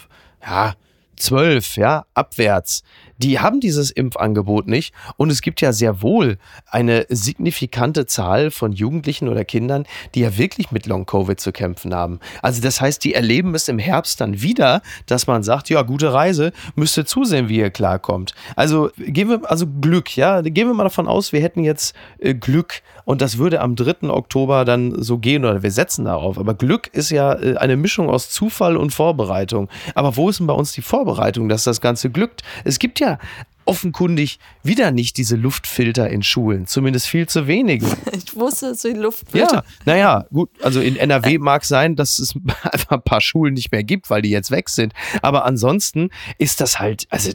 ja, 0.44 0.74
zwölf, 1.16 1.76
ja, 1.76 2.06
abwärts, 2.14 2.84
die 3.20 3.40
haben 3.40 3.60
dieses 3.60 3.92
Impfangebot 3.92 4.68
nicht. 4.68 4.94
Und 5.18 5.30
es 5.30 5.42
gibt 5.42 5.62
ja 5.62 5.72
sehr 5.72 6.02
wohl 6.02 6.38
eine 6.66 7.06
signifikante 7.10 8.06
Zahl 8.06 8.50
von 8.50 8.72
Jugendlichen 8.72 9.28
oder 9.28 9.46
Kindern, 9.46 9.86
die 10.16 10.22
ja 10.22 10.38
wirklich 10.38 10.72
mit 10.72 10.88
Long-Covid 10.88 11.40
zu 11.40 11.52
kämpfen 11.52 11.94
haben. 11.94 12.20
Also 12.42 12.62
das 12.62 12.82
heißt, 12.82 13.04
die 13.04 13.14
erleben 13.14 13.54
es 13.56 13.68
im 13.68 13.80
Herbst 13.80 14.22
dann 14.22 14.42
wieder, 14.42 14.82
dass 15.06 15.28
man 15.28 15.44
sagt, 15.44 15.70
ja, 15.70 15.82
gute 15.84 16.14
Reise, 16.14 16.52
müsst 16.76 16.98
ihr 16.98 17.06
zusehen, 17.06 17.50
wie 17.50 17.58
ihr 17.58 17.70
klarkommt. 17.70 18.34
Also 18.56 18.90
gehen 18.98 19.30
wir, 19.30 19.42
also 19.50 19.68
Glück, 19.68 20.16
ja, 20.16 20.42
gehen 20.42 20.68
wir 20.68 20.74
mal 20.74 20.84
davon 20.84 21.08
aus, 21.08 21.34
wir 21.34 21.42
hätten 21.42 21.64
jetzt 21.64 21.96
äh, 22.20 22.34
Glück 22.34 22.82
und 23.10 23.22
das 23.22 23.40
würde 23.40 23.62
am 23.62 23.76
3. 23.76 24.08
Oktober 24.12 24.66
dann 24.66 25.02
so 25.02 25.18
gehen 25.18 25.44
oder 25.44 25.64
wir 25.64 25.72
setzen 25.72 26.06
darauf. 26.06 26.38
Aber 26.38 26.54
Glück 26.54 26.94
ist 26.94 27.10
ja 27.10 27.34
äh, 27.34 27.56
eine 27.58 27.76
Mischung 27.76 28.08
aus 28.08 28.30
Zufall 28.30 28.78
und 28.78 28.94
Vorbereitung. 28.94 29.68
Aber 29.96 30.16
wo 30.16 30.30
ist 30.30 30.40
denn 30.40 30.46
bei 30.46 30.54
uns 30.54 30.74
die 30.74 30.84
Vorbereitung, 30.84 31.50
dass 31.50 31.64
das 31.64 31.82
Ganze 31.82 32.12
glückt? 32.12 32.44
Es 32.66 32.78
gibt 32.78 33.00
ja 33.00 33.18
offenkundig 33.70 34.40
wieder 34.64 34.90
nicht 34.90 35.18
diese 35.18 35.36
Luftfilter 35.36 36.10
in 36.10 36.24
Schulen. 36.24 36.66
Zumindest 36.66 37.06
viel 37.06 37.28
zu 37.28 37.48
wenige. 37.48 37.86
Ich 38.12 38.36
wusste, 38.36 38.70
dass 38.70 38.82
die 38.82 38.90
Luftfilter. 38.90 39.56
Ja, 39.56 39.64
naja, 39.86 40.26
gut. 40.32 40.50
Also 40.62 40.82
in 40.82 40.96
NRW 40.96 41.38
mag 41.38 41.64
sein, 41.64 41.96
dass 41.96 42.20
es 42.20 42.34
einfach 42.64 42.92
ein 42.92 43.02
paar 43.02 43.22
Schulen 43.22 43.54
nicht 43.54 43.72
mehr 43.72 43.84
gibt, 43.84 44.10
weil 44.10 44.22
die 44.22 44.30
jetzt 44.30 44.52
weg 44.52 44.70
sind. 44.70 44.94
Aber 45.22 45.46
ansonsten 45.46 46.10
ist 46.38 46.62
das 46.62 46.80
halt, 46.80 47.06
also 47.10 47.32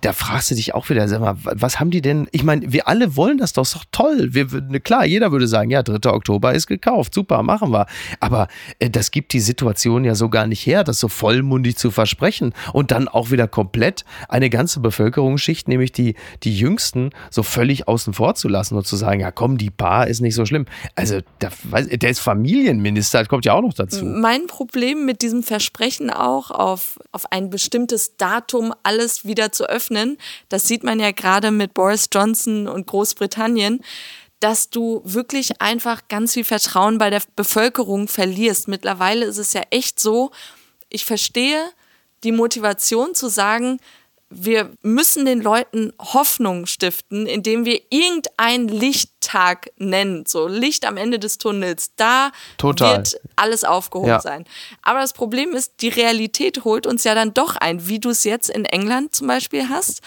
da 0.00 0.12
fragst 0.12 0.50
du 0.50 0.54
dich 0.54 0.74
auch 0.74 0.88
wieder, 0.88 1.08
sag 1.08 1.20
mal, 1.20 1.36
was 1.42 1.80
haben 1.80 1.90
die 1.90 2.02
denn? 2.02 2.28
Ich 2.30 2.44
meine, 2.44 2.72
wir 2.72 2.88
alle 2.88 3.16
wollen 3.16 3.38
das 3.38 3.52
doch, 3.52 3.62
ist 3.62 3.74
doch 3.74 3.84
toll. 3.92 4.28
Wir, 4.32 4.46
klar, 4.80 5.04
jeder 5.04 5.32
würde 5.32 5.48
sagen, 5.48 5.70
ja, 5.70 5.82
3. 5.82 6.10
Oktober 6.10 6.54
ist 6.54 6.66
gekauft, 6.66 7.14
super, 7.14 7.42
machen 7.42 7.72
wir. 7.72 7.86
Aber 8.20 8.48
äh, 8.78 8.90
das 8.90 9.10
gibt 9.10 9.32
die 9.32 9.40
Situation 9.40 10.04
ja 10.04 10.14
so 10.14 10.28
gar 10.28 10.46
nicht 10.46 10.64
her, 10.66 10.84
das 10.84 11.00
so 11.00 11.08
vollmundig 11.08 11.76
zu 11.76 11.90
versprechen 11.90 12.54
und 12.72 12.90
dann 12.90 13.08
auch 13.08 13.30
wieder 13.30 13.48
komplett 13.48 14.04
eine 14.28 14.50
ganze 14.50 14.80
Bevölkerungsschicht 14.80 15.55
Schicht, 15.56 15.68
nämlich 15.68 15.92
die, 15.92 16.14
die 16.42 16.56
Jüngsten, 16.56 17.10
so 17.30 17.42
völlig 17.42 17.88
außen 17.88 18.12
vor 18.12 18.34
zu 18.34 18.48
lassen 18.48 18.76
und 18.76 18.86
zu 18.86 18.96
sagen, 18.96 19.20
ja 19.20 19.30
komm, 19.30 19.58
die 19.58 19.70
Bar 19.70 20.06
ist 20.06 20.20
nicht 20.20 20.34
so 20.34 20.44
schlimm. 20.44 20.66
Also 20.94 21.20
der, 21.40 21.52
der 21.96 22.10
ist 22.10 22.20
Familienminister, 22.20 23.20
das 23.20 23.28
kommt 23.28 23.44
ja 23.44 23.54
auch 23.54 23.62
noch 23.62 23.74
dazu. 23.74 24.04
Mein 24.04 24.46
Problem 24.46 25.04
mit 25.06 25.22
diesem 25.22 25.42
Versprechen 25.42 26.10
auch, 26.10 26.50
auf, 26.50 26.98
auf 27.12 27.32
ein 27.32 27.50
bestimmtes 27.50 28.16
Datum 28.16 28.74
alles 28.82 29.24
wieder 29.24 29.52
zu 29.52 29.68
öffnen, 29.68 30.18
das 30.48 30.68
sieht 30.68 30.84
man 30.84 31.00
ja 31.00 31.10
gerade 31.10 31.50
mit 31.50 31.74
Boris 31.74 32.08
Johnson 32.12 32.68
und 32.68 32.86
Großbritannien 32.86 33.80
dass 34.38 34.68
du 34.68 35.00
wirklich 35.02 35.62
einfach 35.62 36.08
ganz 36.08 36.34
viel 36.34 36.44
Vertrauen 36.44 36.98
bei 36.98 37.08
der 37.08 37.22
Bevölkerung 37.36 38.06
verlierst. 38.06 38.68
Mittlerweile 38.68 39.24
ist 39.24 39.38
es 39.38 39.54
ja 39.54 39.62
echt 39.70 39.98
so, 39.98 40.30
ich 40.90 41.06
verstehe 41.06 41.58
die 42.22 42.32
Motivation 42.32 43.14
zu 43.14 43.28
sagen, 43.28 43.80
wir 44.28 44.72
müssen 44.82 45.24
den 45.24 45.40
Leuten 45.40 45.92
Hoffnung 46.00 46.66
stiften, 46.66 47.26
indem 47.26 47.64
wir 47.64 47.80
irgendeinen 47.90 48.68
Lichttag 48.68 49.70
nennen, 49.76 50.24
so 50.26 50.48
Licht 50.48 50.84
am 50.84 50.96
Ende 50.96 51.18
des 51.18 51.38
Tunnels. 51.38 51.92
Da 51.96 52.32
Total. 52.58 52.96
wird 52.98 53.20
alles 53.36 53.62
aufgehoben 53.62 54.08
ja. 54.08 54.20
sein. 54.20 54.44
Aber 54.82 55.00
das 55.00 55.12
Problem 55.12 55.54
ist, 55.54 55.74
die 55.80 55.88
Realität 55.88 56.64
holt 56.64 56.86
uns 56.86 57.04
ja 57.04 57.14
dann 57.14 57.34
doch 57.34 57.56
ein, 57.56 57.86
wie 57.86 58.00
du 58.00 58.10
es 58.10 58.24
jetzt 58.24 58.50
in 58.50 58.64
England 58.64 59.14
zum 59.14 59.28
Beispiel 59.28 59.68
hast. 59.68 60.00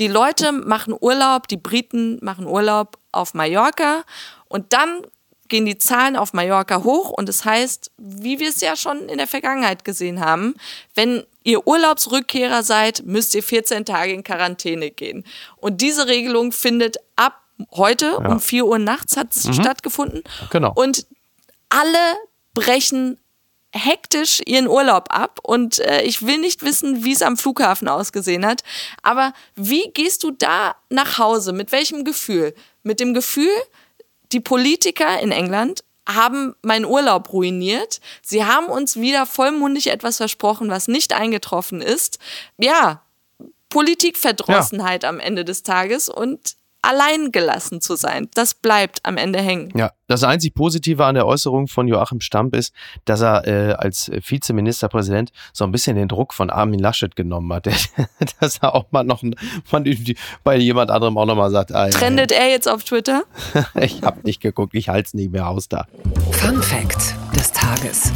Die 0.00 0.08
Leute 0.08 0.52
machen 0.52 0.94
Urlaub, 0.98 1.46
die 1.46 1.56
Briten 1.56 2.18
machen 2.22 2.46
Urlaub 2.46 2.98
auf 3.12 3.34
Mallorca 3.34 4.02
und 4.48 4.72
dann 4.72 5.02
gehen 5.50 5.66
die 5.66 5.76
Zahlen 5.76 6.16
auf 6.16 6.32
Mallorca 6.32 6.82
hoch 6.82 7.10
und 7.10 7.28
das 7.28 7.44
heißt, 7.44 7.90
wie 7.98 8.40
wir 8.40 8.48
es 8.48 8.62
ja 8.62 8.76
schon 8.76 9.08
in 9.08 9.18
der 9.18 9.26
Vergangenheit 9.26 9.84
gesehen 9.84 10.20
haben, 10.20 10.54
wenn 10.94 11.24
ihr 11.42 11.66
Urlaubsrückkehrer 11.66 12.62
seid, 12.62 13.02
müsst 13.04 13.34
ihr 13.34 13.42
14 13.42 13.84
Tage 13.84 14.12
in 14.12 14.24
Quarantäne 14.24 14.90
gehen. 14.90 15.24
Und 15.56 15.82
diese 15.82 16.06
Regelung 16.06 16.52
findet 16.52 16.96
ab 17.16 17.42
heute 17.72 18.06
ja. 18.06 18.28
um 18.28 18.40
4 18.40 18.64
Uhr 18.64 18.78
nachts 18.78 19.16
hat 19.16 19.34
mhm. 19.44 19.52
stattgefunden. 19.52 20.22
Genau. 20.50 20.72
Und 20.74 21.06
alle 21.68 22.16
brechen 22.54 23.18
hektisch 23.72 24.40
ihren 24.46 24.66
Urlaub 24.66 25.08
ab 25.10 25.38
und 25.42 25.78
äh, 25.78 26.02
ich 26.02 26.26
will 26.26 26.38
nicht 26.38 26.62
wissen, 26.62 27.04
wie 27.04 27.12
es 27.12 27.22
am 27.22 27.36
Flughafen 27.36 27.88
ausgesehen 27.88 28.44
hat. 28.44 28.62
Aber 29.02 29.32
wie 29.54 29.90
gehst 29.94 30.24
du 30.24 30.32
da 30.32 30.74
nach 30.88 31.18
Hause? 31.18 31.52
Mit 31.52 31.70
welchem 31.70 32.04
Gefühl? 32.04 32.54
Mit 32.82 32.98
dem 32.98 33.14
Gefühl, 33.14 33.52
die 34.32 34.40
Politiker 34.40 35.20
in 35.20 35.32
England 35.32 35.84
haben 36.08 36.54
meinen 36.62 36.84
Urlaub 36.84 37.32
ruiniert. 37.32 38.00
Sie 38.22 38.44
haben 38.44 38.66
uns 38.66 38.96
wieder 38.96 39.26
vollmundig 39.26 39.88
etwas 39.88 40.16
versprochen, 40.16 40.70
was 40.70 40.88
nicht 40.88 41.12
eingetroffen 41.12 41.80
ist. 41.80 42.18
Ja, 42.58 43.02
Politikverdrossenheit 43.68 45.04
ja. 45.04 45.08
am 45.08 45.20
Ende 45.20 45.44
des 45.44 45.62
Tages 45.62 46.08
und 46.08 46.56
allein 46.82 47.32
gelassen 47.32 47.80
zu 47.80 47.96
sein. 47.96 48.28
Das 48.34 48.54
bleibt 48.54 49.00
am 49.04 49.16
Ende 49.16 49.40
hängen. 49.40 49.72
Ja, 49.76 49.92
das 50.06 50.24
einzig 50.24 50.54
Positive 50.54 51.04
an 51.04 51.14
der 51.14 51.26
Äußerung 51.26 51.68
von 51.68 51.86
Joachim 51.88 52.20
Stamp 52.20 52.54
ist, 52.56 52.74
dass 53.04 53.20
er 53.20 53.46
äh, 53.46 53.72
als 53.74 54.10
Vizeministerpräsident 54.10 55.30
so 55.52 55.64
ein 55.64 55.72
bisschen 55.72 55.96
den 55.96 56.08
Druck 56.08 56.34
von 56.34 56.50
Armin 56.50 56.80
Laschet 56.80 57.14
genommen 57.16 57.52
hat. 57.52 57.66
dass 58.40 58.58
er 58.58 58.74
auch 58.74 58.86
mal 58.90 59.04
noch 59.04 59.22
man 59.70 59.84
bei 60.44 60.56
jemand 60.56 60.90
anderem 60.90 61.16
auch 61.18 61.26
nochmal 61.26 61.50
sagt. 61.50 61.72
Ah, 61.72 61.88
Trendet 61.88 62.32
er 62.32 62.48
jetzt 62.48 62.68
auf 62.68 62.84
Twitter? 62.84 63.24
ich 63.80 64.02
habe 64.02 64.20
nicht 64.22 64.40
geguckt, 64.40 64.74
ich 64.74 64.88
halte 64.88 65.08
es 65.08 65.14
nicht 65.14 65.32
mehr 65.32 65.48
aus 65.48 65.68
da. 65.68 65.86
Fun 66.32 66.62
Fact 66.62 67.14
des 67.36 67.52
Tages. 67.52 68.12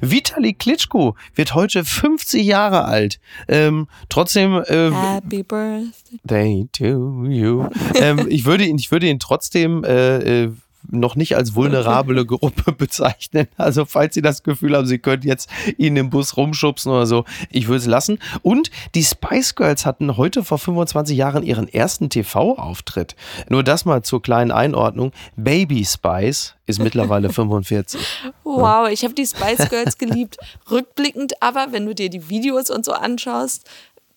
Vitali 0.00 0.54
Klitschko 0.54 1.16
wird 1.34 1.54
heute 1.54 1.84
50 1.84 2.44
Jahre 2.44 2.84
alt. 2.84 3.20
Ähm, 3.48 3.88
trotzdem. 4.08 4.62
Äh, 4.66 4.90
Happy 4.90 5.42
Birthday 5.42 6.68
to 6.72 7.24
you. 7.26 7.66
ähm, 7.94 8.26
ich, 8.28 8.44
würde 8.44 8.64
ihn, 8.64 8.76
ich 8.76 8.90
würde 8.90 9.06
ihn 9.06 9.18
trotzdem. 9.18 9.84
Äh, 9.84 10.44
äh, 10.44 10.52
noch 10.88 11.16
nicht 11.16 11.36
als 11.36 11.54
vulnerable 11.54 12.24
Gruppe 12.30 12.72
bezeichnen. 12.78 13.48
Also 13.56 13.84
falls 13.84 14.14
Sie 14.14 14.22
das 14.22 14.42
Gefühl 14.42 14.76
haben, 14.76 14.86
Sie 14.86 14.98
könnten 14.98 15.28
jetzt 15.28 15.48
ihn 15.76 15.96
im 15.96 16.10
Bus 16.10 16.36
rumschubsen 16.36 16.90
oder 16.92 17.06
so, 17.06 17.24
ich 17.50 17.68
würde 17.68 17.78
es 17.78 17.86
lassen. 17.86 18.18
Und 18.42 18.70
die 18.94 19.04
Spice 19.04 19.54
Girls 19.54 19.86
hatten 19.86 20.16
heute 20.16 20.44
vor 20.44 20.58
25 20.58 21.16
Jahren 21.16 21.42
ihren 21.42 21.68
ersten 21.68 22.10
TV-Auftritt. 22.10 23.16
Nur 23.48 23.62
das 23.62 23.84
mal 23.84 24.02
zur 24.02 24.22
kleinen 24.22 24.52
Einordnung. 24.52 25.12
Baby 25.36 25.84
Spice 25.84 26.54
ist 26.66 26.80
mittlerweile 26.80 27.30
45. 27.32 28.00
Wow, 28.44 28.88
ich 28.88 29.04
habe 29.04 29.14
die 29.14 29.26
Spice 29.26 29.68
Girls 29.68 29.98
geliebt. 29.98 30.38
Rückblickend 30.70 31.42
aber, 31.42 31.68
wenn 31.72 31.86
du 31.86 31.94
dir 31.94 32.10
die 32.10 32.28
Videos 32.28 32.70
und 32.70 32.84
so 32.84 32.92
anschaust, 32.92 33.68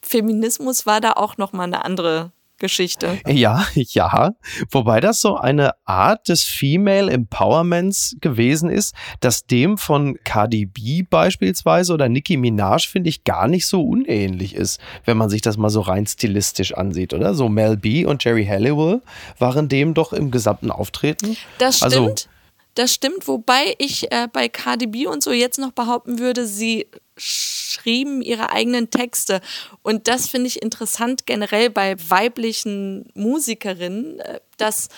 Feminismus 0.02 0.86
war 0.86 1.02
da 1.02 1.14
auch 1.14 1.38
noch 1.38 1.54
mal 1.54 1.64
eine 1.64 1.86
andere 1.86 2.32
Geschichte. 2.64 3.20
Ja, 3.28 3.68
ja. 3.76 4.36
Wobei 4.72 5.02
das 5.02 5.20
so 5.20 5.36
eine 5.36 5.72
Art 5.84 6.30
des 6.30 6.46
Female 6.46 7.12
Empowerments 7.12 8.16
gewesen 8.22 8.70
ist, 8.70 8.96
das 9.20 9.46
dem 9.46 9.78
von 9.78 10.18
Cardi 10.24 10.66
B 10.66 11.04
beispielsweise 11.04 11.94
oder 11.94 12.08
Nicki 12.08 12.38
Minaj, 12.38 12.88
finde 12.88 13.10
ich, 13.10 13.26
gar 13.26 13.50
nicht 13.50 13.68
so 13.68 13.82
unähnlich 13.84 14.56
ist, 14.56 14.80
wenn 15.04 15.18
man 15.18 15.30
sich 15.30 15.42
das 15.42 15.58
mal 15.58 15.70
so 15.70 15.82
rein 15.82 16.08
stilistisch 16.08 16.74
ansieht, 16.74 17.14
oder? 17.14 17.34
So 17.34 17.50
Mel 17.50 17.76
B 17.76 18.06
und 18.06 18.24
Jerry 18.24 18.46
Halliwell 18.46 19.02
waren 19.38 19.68
dem 19.68 19.94
doch 19.94 20.14
im 20.14 20.32
gesamten 20.32 20.72
Auftreten. 20.72 21.36
Das 21.58 21.84
also 21.84 21.98
stimmt. 21.98 22.10
Also, 22.12 22.28
das 22.76 22.94
stimmt, 22.94 23.28
wobei 23.28 23.76
ich 23.78 24.10
äh, 24.12 24.30
bei 24.32 24.48
Cardi 24.48 24.88
B 24.88 25.06
und 25.06 25.22
so 25.22 25.32
jetzt 25.32 25.60
noch 25.60 25.74
behaupten 25.74 26.18
würde, 26.18 26.48
sie 26.48 26.88
schrieben 27.18 28.22
ihre 28.22 28.52
eigenen 28.52 28.90
Texte. 28.90 29.42
Und 29.82 30.08
das 30.08 30.28
finde 30.28 30.48
ich 30.48 30.62
interessant 30.62 31.26
generell 31.26 31.70
bei 31.70 31.96
weiblichen 32.10 33.10
Musikerinnen, 33.14 34.20
äh, 34.20 34.40
dass 34.58 34.90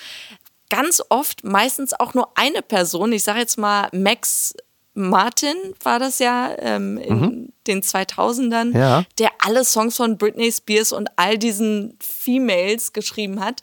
ganz 0.69 1.01
oft 1.09 1.43
meistens 1.43 1.93
auch 1.93 2.13
nur 2.13 2.29
eine 2.35 2.61
Person, 2.61 3.11
ich 3.11 3.23
sage 3.23 3.39
jetzt 3.39 3.57
mal 3.57 3.89
Max 3.91 4.53
Martin 4.95 5.55
war 5.83 5.99
das 5.99 6.19
ja 6.19 6.55
ähm, 6.57 6.97
in 6.97 7.19
mhm. 7.19 7.53
den 7.67 7.81
2000ern, 7.81 8.75
ja. 8.77 9.03
der 9.19 9.29
alle 9.39 9.65
Songs 9.65 9.97
von 9.97 10.17
Britney 10.17 10.51
Spears 10.51 10.93
und 10.93 11.09
all 11.17 11.37
diesen 11.37 11.97
Females 11.99 12.93
geschrieben 12.93 13.41
hat. 13.41 13.61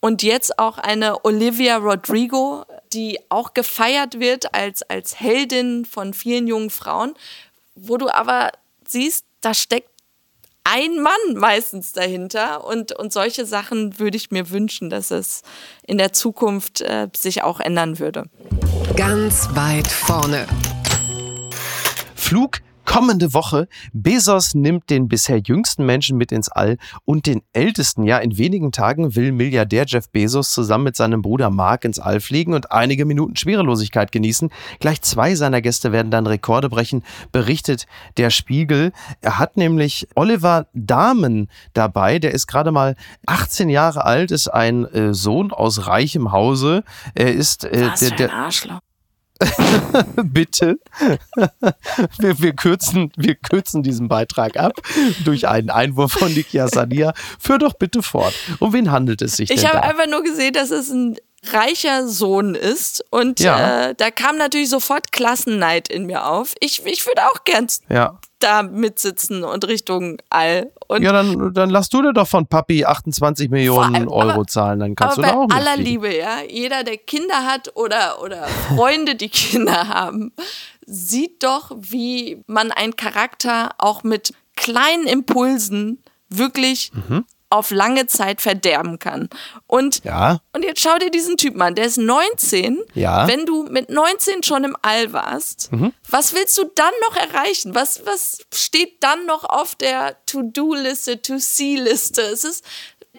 Und 0.00 0.22
jetzt 0.22 0.58
auch 0.58 0.76
eine 0.76 1.24
Olivia 1.24 1.78
Rodrigo, 1.78 2.66
die 2.92 3.18
auch 3.30 3.54
gefeiert 3.54 4.20
wird 4.20 4.54
als, 4.54 4.82
als 4.82 5.18
Heldin 5.18 5.86
von 5.86 6.12
vielen 6.12 6.46
jungen 6.46 6.68
Frauen, 6.68 7.14
wo 7.74 7.96
du 7.96 8.08
aber 8.08 8.50
siehst, 8.86 9.24
da 9.40 9.54
steckt 9.54 9.90
ein 10.64 11.00
Mann 11.00 11.36
meistens 11.36 11.92
dahinter. 11.92 12.64
Und, 12.64 12.92
und 12.92 13.12
solche 13.12 13.44
Sachen 13.46 13.98
würde 13.98 14.16
ich 14.16 14.30
mir 14.30 14.50
wünschen, 14.50 14.90
dass 14.90 15.10
es 15.10 15.42
in 15.86 15.98
der 15.98 16.12
Zukunft 16.12 16.80
äh, 16.80 17.08
sich 17.14 17.42
auch 17.42 17.60
ändern 17.60 17.98
würde. 17.98 18.24
Ganz 18.96 19.48
weit 19.52 19.86
vorne. 19.86 20.46
Flug 22.14 22.60
kommende 22.84 23.34
Woche. 23.34 23.68
Bezos 23.92 24.54
nimmt 24.54 24.90
den 24.90 25.08
bisher 25.08 25.38
jüngsten 25.38 25.84
Menschen 25.86 26.16
mit 26.16 26.32
ins 26.32 26.48
All 26.48 26.78
und 27.04 27.26
den 27.26 27.42
ältesten. 27.52 28.04
Ja, 28.04 28.18
in 28.18 28.38
wenigen 28.38 28.72
Tagen 28.72 29.16
will 29.16 29.32
Milliardär 29.32 29.84
Jeff 29.86 30.08
Bezos 30.10 30.52
zusammen 30.52 30.84
mit 30.84 30.96
seinem 30.96 31.22
Bruder 31.22 31.50
Mark 31.50 31.84
ins 31.84 31.98
All 31.98 32.20
fliegen 32.20 32.54
und 32.54 32.72
einige 32.72 33.04
Minuten 33.04 33.36
Schwerelosigkeit 33.36 34.12
genießen. 34.12 34.50
Gleich 34.80 35.02
zwei 35.02 35.34
seiner 35.34 35.60
Gäste 35.60 35.92
werden 35.92 36.10
dann 36.10 36.26
Rekorde 36.26 36.68
brechen, 36.68 37.02
berichtet 37.32 37.86
der 38.16 38.30
Spiegel. 38.30 38.92
Er 39.20 39.38
hat 39.38 39.56
nämlich 39.56 40.08
Oliver 40.14 40.66
Dahmen 40.72 41.48
dabei. 41.72 42.18
Der 42.18 42.32
ist 42.32 42.46
gerade 42.46 42.72
mal 42.72 42.96
18 43.26 43.68
Jahre 43.68 44.04
alt, 44.04 44.30
ist 44.30 44.48
ein 44.48 44.84
äh, 44.86 45.14
Sohn 45.14 45.52
aus 45.52 45.86
reichem 45.86 46.32
Hause. 46.32 46.84
Er 47.14 47.32
ist 47.32 47.64
äh, 47.64 47.90
Was 47.90 48.00
der, 48.00 48.10
der 48.10 48.32
Arschloch. 48.32 48.80
Bitte. 50.24 50.78
wir, 52.18 52.40
wir, 52.40 52.52
kürzen, 52.54 53.12
wir 53.16 53.34
kürzen 53.34 53.82
diesen 53.82 54.08
Beitrag 54.08 54.56
ab 54.56 54.80
durch 55.24 55.48
einen 55.48 55.70
Einwurf 55.70 56.12
von 56.12 56.32
Nikia 56.32 56.68
Sania. 56.68 57.12
Führ 57.38 57.58
doch 57.58 57.74
bitte 57.74 58.02
fort. 58.02 58.34
Um 58.60 58.72
wen 58.72 58.90
handelt 58.90 59.22
es 59.22 59.36
sich 59.36 59.50
ich 59.50 59.60
denn? 59.60 59.66
Ich 59.66 59.72
habe 59.72 59.82
einfach 59.82 60.06
nur 60.06 60.22
gesehen, 60.22 60.52
dass 60.52 60.70
es 60.70 60.90
ein 60.90 61.16
reicher 61.52 62.08
Sohn 62.08 62.54
ist. 62.54 63.04
Und 63.10 63.40
ja. 63.40 63.88
äh, 63.88 63.94
da 63.94 64.10
kam 64.10 64.36
natürlich 64.36 64.70
sofort 64.70 65.12
Klassenneid 65.12 65.88
in 65.88 66.06
mir 66.06 66.26
auf. 66.26 66.54
Ich, 66.60 66.84
ich 66.86 67.06
würde 67.06 67.22
auch 67.26 67.44
gern 67.44 67.66
ja. 67.88 68.18
da 68.38 68.62
mitsitzen 68.62 69.44
und 69.44 69.66
Richtung 69.66 70.18
All. 70.30 70.72
Und 70.88 71.02
ja, 71.02 71.12
dann, 71.12 71.54
dann 71.54 71.70
lass 71.70 71.88
du 71.88 72.02
dir 72.02 72.12
doch 72.12 72.28
von 72.28 72.46
Papi 72.46 72.84
28 72.84 73.50
Millionen 73.50 73.94
allem, 73.96 74.08
Euro 74.08 74.30
aber, 74.30 74.46
zahlen. 74.46 74.80
Dann 74.80 74.94
kannst 74.94 75.18
aber 75.18 75.26
du 75.26 75.32
da 75.32 75.38
auch 75.38 75.46
bei 75.48 75.56
aller 75.56 75.76
Liebe, 75.76 76.14
ja. 76.14 76.42
Jeder, 76.48 76.84
der 76.84 76.98
Kinder 76.98 77.44
hat 77.46 77.72
oder, 77.74 78.22
oder 78.22 78.46
Freunde, 78.74 79.14
die 79.14 79.28
Kinder 79.30 79.88
haben, 79.88 80.32
sieht 80.86 81.42
doch, 81.42 81.72
wie 81.78 82.42
man 82.46 82.70
einen 82.70 82.96
Charakter 82.96 83.70
auch 83.78 84.02
mit 84.02 84.34
kleinen 84.56 85.06
Impulsen 85.06 86.02
wirklich 86.28 86.92
mhm 87.08 87.24
auf 87.54 87.70
lange 87.70 88.06
Zeit 88.06 88.42
verderben 88.42 88.98
kann. 88.98 89.28
Und, 89.66 90.04
ja. 90.04 90.40
und 90.52 90.64
jetzt 90.64 90.80
schau 90.80 90.98
dir 90.98 91.10
diesen 91.10 91.36
Typen 91.36 91.62
an, 91.62 91.74
der 91.74 91.86
ist 91.86 91.98
19. 91.98 92.82
Ja. 92.94 93.26
Wenn 93.28 93.46
du 93.46 93.64
mit 93.64 93.90
19 93.90 94.42
schon 94.42 94.64
im 94.64 94.76
All 94.82 95.12
warst, 95.12 95.72
mhm. 95.72 95.92
was 96.08 96.34
willst 96.34 96.58
du 96.58 96.64
dann 96.74 96.92
noch 97.08 97.16
erreichen? 97.16 97.74
Was, 97.74 98.04
was 98.04 98.38
steht 98.52 99.02
dann 99.02 99.26
noch 99.26 99.44
auf 99.44 99.74
der 99.74 100.16
To-Do-Liste, 100.26 101.22
To-See-Liste? 101.22 102.22
Es 102.22 102.44
ist, 102.44 102.64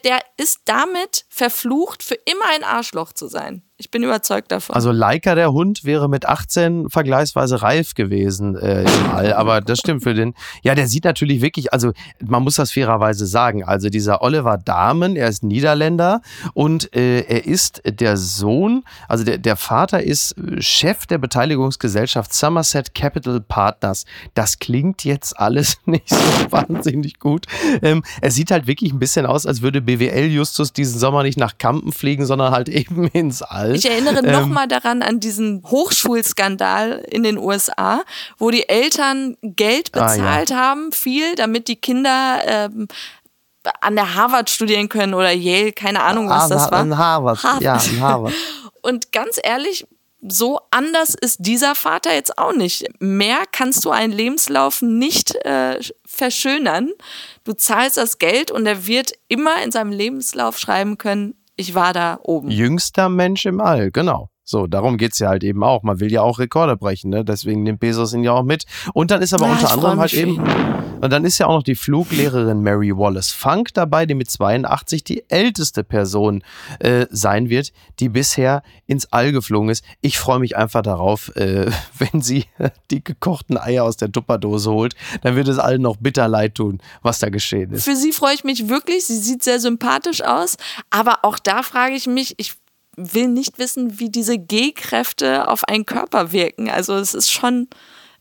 der 0.04 0.20
ist 0.38 0.62
damit 0.66 1.26
verflucht, 1.30 2.04
für 2.04 2.16
immer 2.16 2.46
ein 2.50 2.64
Arschloch 2.64 3.14
zu 3.14 3.28
sein. 3.28 3.64
Ich 3.78 3.92
bin 3.92 4.04
überzeugt 4.04 4.54
davon. 4.54 4.74
Also 4.74 4.94
Leica, 4.94 5.36
der 5.36 5.52
Hund, 5.52 5.84
wäre 5.84 6.08
mit 6.08 6.26
18 6.26 6.90
vergleichsweise 6.90 7.62
reif 7.62 7.94
gewesen 7.94 8.56
äh, 8.56 8.84
im 8.84 9.12
All. 9.12 9.34
Aber 9.34 9.60
das 9.60 9.80
stimmt 9.80 10.04
für 10.04 10.14
den. 10.14 10.34
Ja, 10.64 10.76
der 10.76 10.88
sieht 10.88 11.04
natürlich 11.04 11.42
wirklich, 11.42 11.74
also 11.74 11.92
man 12.26 12.42
muss 12.42 12.56
das 12.56 12.72
fairerweise 12.72 13.26
sagen. 13.26 13.66
Also 13.66 13.90
dieser 13.90 14.22
Oliver 14.22 14.58
Dahmen, 14.58 15.18
er 15.18 15.28
ist 15.28 15.44
Niederländer 15.44 16.22
und 16.54 16.96
äh, 16.96 17.24
er 17.24 17.46
ist 17.46 17.82
der 17.86 18.16
Sohn, 18.16 18.84
also 19.10 19.26
der, 19.26 19.40
der 19.40 19.58
Vater 19.58 20.02
ist 20.02 20.36
Chef 20.60 21.06
der 21.06 21.18
Beteiligungsgesellschaft 21.18 22.34
Somerset 22.34 22.96
Capital 22.96 23.42
Partners. 23.42 24.06
Das 24.36 24.60
klingt 24.60 25.04
jetzt 25.04 25.38
alles 25.38 25.80
nicht 25.86 26.08
so 26.08 26.16
wahnsinnig 26.50 27.20
gut. 27.20 27.46
Ähm, 27.82 28.06
er 28.22 28.32
sieht 28.32 28.52
halt 28.52 28.68
wirklich 28.68 28.94
ein 28.94 29.00
bisschen 29.00 29.26
aus, 29.26 29.46
als 29.46 29.62
würde 29.62 29.82
BWL 29.82 30.28
Justus 30.28 30.72
diesen 30.72 30.98
Sommer 30.98 31.24
nicht 31.24 31.38
nach 31.38 31.58
Kampen 31.58 31.92
fliegen, 31.92 32.26
sondern 32.26 32.54
halt 32.54 32.70
eben 32.76 33.08
ins 33.08 33.42
All 33.42 33.65
alt. 33.66 33.78
Ich 33.78 33.90
erinnere 33.90 34.20
ähm, 34.20 34.32
nochmal 34.32 34.68
daran 34.68 35.02
an 35.02 35.20
diesen 35.20 35.64
Hochschulskandal 35.66 37.04
in 37.10 37.24
den 37.24 37.38
USA, 37.38 38.04
wo 38.38 38.52
die 38.52 38.68
Eltern 38.68 39.38
Geld 39.42 39.92
bezahlt 39.92 40.52
ah, 40.52 40.56
ja. 40.56 40.60
haben, 40.60 40.92
viel, 40.92 41.36
damit 41.36 41.68
die 41.68 41.76
Kinder 41.76 42.42
ähm, 42.46 42.88
an 43.82 43.96
der 43.96 44.16
Harvard 44.16 44.50
studieren 44.50 44.90
können 44.90 45.14
oder 45.14 45.32
Yale, 45.32 45.72
keine 45.72 46.04
Ahnung, 46.04 46.30
was 46.30 46.50
das 46.50 46.72
war. 46.72 46.80
An 46.80 46.98
Harvard, 46.98 47.44
Harvard. 47.44 47.62
ja, 47.62 47.74
an 47.74 48.00
Harvard. 48.00 48.34
Und 48.82 49.12
ganz 49.12 49.40
ehrlich, 49.42 49.88
so 50.28 50.60
anders 50.72 51.16
ist 51.16 51.38
dieser 51.40 51.76
Vater 51.76 52.14
jetzt 52.14 52.38
auch 52.38 52.54
nicht. 52.54 52.86
Mehr 53.00 53.44
kannst 53.52 53.86
du 53.86 53.92
einen 53.92 54.14
Lebenslauf 54.14 54.82
nicht 54.82 55.36
äh, 55.46 55.80
verschönern. 56.06 56.92
Du 57.44 57.54
zahlst 57.54 57.98
das 57.98 58.18
Geld 58.18 58.52
und 58.52 58.66
er 58.66 58.88
wird 58.88 59.14
immer 59.28 59.62
in 59.64 59.72
seinem 59.72 59.92
Lebenslauf 59.92 60.58
schreiben 60.58 60.98
können, 60.98 61.36
ich 61.56 61.76
war 61.76 61.94
da 61.94 62.20
oben. 62.24 62.52
Jüngster 62.52 63.10
Mensch 63.10 63.46
im 63.46 63.62
All, 63.62 63.92
genau. 63.92 64.30
So, 64.48 64.68
darum 64.68 64.98
geht's 64.98 65.18
ja 65.18 65.30
halt 65.30 65.44
eben 65.44 65.64
auch. 65.64 65.82
Man 65.82 66.00
will 66.00 66.12
ja 66.12 66.22
auch 66.22 66.38
Rekorde 66.38 66.78
brechen, 66.78 67.10
ne? 67.10 67.26
Deswegen 67.26 67.64
nimmt 67.64 67.80
Bezos 67.80 68.14
ihn 68.14 68.24
ja 68.24 68.32
auch 68.32 68.44
mit. 68.44 68.66
Und 68.94 69.10
dann 69.10 69.24
ist 69.24 69.34
aber 69.34 69.48
Ja, 69.48 69.54
unter 69.54 69.72
anderem 69.72 70.00
halt 70.00 70.14
eben. 70.14 70.40
Und 71.02 71.12
dann 71.12 71.26
ist 71.26 71.40
ja 71.40 71.48
auch 71.48 71.56
noch 71.56 71.64
die 71.64 71.76
Fluglehrerin 71.76 72.62
Mary 72.62 72.96
Wallace 72.96 73.32
Funk 73.32 73.74
dabei, 73.74 74.06
die 74.06 74.14
mit 74.14 74.30
82 74.30 75.04
die 75.04 75.30
älteste 75.30 75.84
Person 75.84 76.44
äh, 76.80 77.08
sein 77.10 77.50
wird, 77.50 77.74
die 78.00 78.10
bisher 78.10 78.62
ins 78.86 79.12
All 79.12 79.32
geflogen 79.32 79.70
ist. 79.70 79.84
Ich 80.02 80.20
freue 80.20 80.40
mich 80.40 80.56
einfach 80.56 80.84
darauf, 80.84 81.36
äh, 81.36 81.72
wenn 81.98 82.22
sie 82.22 82.46
die 82.92 83.04
gekochten 83.04 83.58
Eier 83.58 83.84
aus 83.84 83.98
der 83.98 84.12
Tupperdose 84.12 84.72
holt, 84.72 84.96
dann 85.24 85.36
wird 85.36 85.48
es 85.48 85.58
allen 85.58 85.82
noch 85.82 85.98
bitter 85.98 86.28
leid 86.28 86.54
tun, 86.56 86.80
was 87.02 87.18
da 87.18 87.30
geschehen 87.30 87.72
ist. 87.72 87.86
Für 87.86 87.96
sie 87.96 88.12
freue 88.12 88.36
ich 88.36 88.44
mich 88.44 88.70
wirklich. 88.70 89.06
Sie 89.06 89.18
sieht 89.18 89.44
sehr 89.44 89.60
sympathisch 89.60 90.22
aus. 90.24 90.58
Aber 90.92 91.20
auch 91.24 91.40
da 91.40 91.64
frage 91.64 91.96
ich 91.96 92.06
mich, 92.06 92.36
ich 92.38 92.54
will 92.98 93.28
nicht 93.28 93.60
wissen, 93.60 94.00
wie 94.00 94.10
diese 94.10 94.38
G-Kräfte 94.38 95.48
auf 95.48 95.64
einen 95.66 95.86
Körper 95.86 96.32
wirken. 96.32 96.70
Also 96.70 96.96
es 96.96 97.14
ist 97.14 97.32
schon 97.32 97.68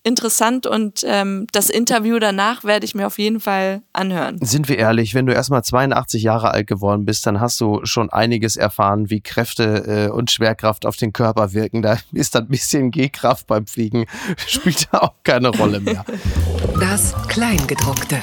interessant 0.05 0.67
und 0.67 1.03
ähm, 1.07 1.47
das 1.53 1.71
Interview 1.71 2.19
danach 2.19 2.63
werde 2.63 2.85
ich 2.85 2.95
mir 2.95 3.07
auf 3.07 3.19
jeden 3.19 3.41
Fall 3.41 3.83
anhören. 3.95 4.39
Sind 4.43 4.69
wir 4.69 4.79
ehrlich, 4.79 5.15
wenn 5.15 5.25
du 5.25 5.33
erstmal 5.33 5.65
82 5.65 6.23
Jahre 6.23 6.51
alt 6.51 6.67
geworden 6.67 7.07
bist, 7.07 7.27
dann 7.27 7.41
hast 7.41 7.59
du 7.61 7.81
schon 7.85 8.11
einiges 8.11 8.57
erfahren, 8.57 9.09
wie 9.09 9.23
Kräfte 9.23 10.09
äh, 10.09 10.13
und 10.13 10.31
Schwerkraft 10.31 10.85
auf 10.85 10.97
den 10.97 11.13
Körper 11.13 11.55
wirken. 11.55 11.81
Da 11.81 11.97
ist 12.13 12.37
ein 12.37 12.49
bisschen 12.49 12.91
G-Kraft 12.91 13.47
beim 13.47 13.67
Fliegen, 13.67 14.05
spielt 14.47 14.89
da 14.93 14.99
auch 14.99 15.15
keine 15.25 15.49
Rolle 15.49 15.81
mehr. 15.81 16.05
Das 16.79 17.15
Kleingedruckte. 17.29 18.21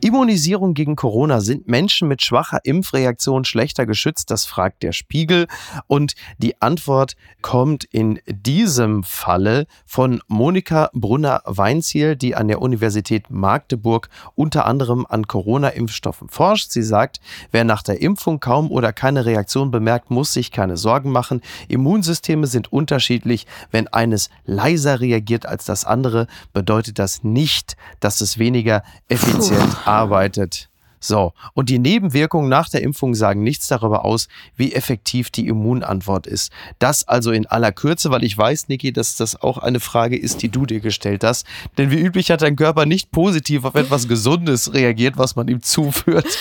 Immunisierung 0.00 0.74
gegen 0.74 0.94
Corona. 0.94 1.40
Sind 1.40 1.68
Menschen 1.68 2.08
mit 2.08 2.22
schwacher 2.22 2.60
Impfreaktion 2.64 3.44
schlechter 3.44 3.86
geschützt? 3.86 4.30
Das 4.30 4.44
fragt 4.44 4.82
der 4.82 4.92
Spiegel. 4.92 5.46
Und 5.86 6.14
die 6.38 6.60
Antwort 6.60 7.16
kommt 7.40 7.84
in 7.84 8.20
diesem 8.26 9.04
Falle 9.04 9.66
von 9.86 10.20
Monika 10.28 10.90
Brunner-Weinziel, 10.92 12.16
die 12.16 12.34
an 12.34 12.48
der 12.48 12.60
Universität 12.60 13.30
Magdeburg 13.30 14.08
unter 14.34 14.66
anderem 14.66 15.06
an 15.08 15.26
Corona-Impfstoffen 15.26 16.28
forscht. 16.28 16.70
Sie 16.70 16.82
sagt, 16.82 17.20
wer 17.50 17.64
nach 17.64 17.82
der 17.82 18.02
Impfung 18.02 18.38
kaum 18.38 18.70
oder 18.70 18.92
keine 18.92 19.24
Reaktion 19.24 19.70
bemerkt, 19.70 20.10
muss 20.10 20.32
sich 20.32 20.52
keine 20.52 20.76
Sorgen 20.76 21.10
machen. 21.10 21.40
Immunsysteme 21.68 22.46
sind 22.46 22.72
unterschiedlich. 22.72 23.46
Wenn 23.70 23.88
eines 23.88 24.28
leiser 24.44 25.00
reagiert 25.00 25.46
als 25.46 25.64
das 25.64 25.84
andere, 25.84 26.26
bedeutet 26.52 26.98
das 26.98 27.24
nicht, 27.24 27.76
dass 28.00 28.20
es 28.20 28.38
weniger 28.38 28.82
effizient 29.08 29.85
arbeitet. 29.86 30.68
So, 31.06 31.34
und 31.54 31.68
die 31.68 31.78
Nebenwirkungen 31.78 32.48
nach 32.48 32.68
der 32.68 32.82
Impfung 32.82 33.14
sagen 33.14 33.42
nichts 33.42 33.68
darüber 33.68 34.04
aus, 34.04 34.28
wie 34.56 34.72
effektiv 34.72 35.30
die 35.30 35.46
Immunantwort 35.46 36.26
ist. 36.26 36.50
Das 36.78 37.06
also 37.06 37.30
in 37.30 37.46
aller 37.46 37.70
Kürze, 37.70 38.10
weil 38.10 38.24
ich 38.24 38.36
weiß, 38.36 38.68
Niki, 38.68 38.92
dass 38.92 39.14
das 39.16 39.40
auch 39.40 39.58
eine 39.58 39.78
Frage 39.78 40.18
ist, 40.18 40.42
die 40.42 40.48
du 40.48 40.66
dir 40.66 40.80
gestellt 40.80 41.22
hast. 41.22 41.46
Denn 41.78 41.90
wie 41.90 42.00
üblich 42.00 42.30
hat 42.30 42.42
dein 42.42 42.56
Körper 42.56 42.86
nicht 42.86 43.12
positiv 43.12 43.64
auf 43.64 43.74
etwas 43.74 44.08
Gesundes 44.08 44.72
reagiert, 44.74 45.16
was 45.16 45.36
man 45.36 45.48
ihm 45.48 45.62
zuführt. 45.62 46.26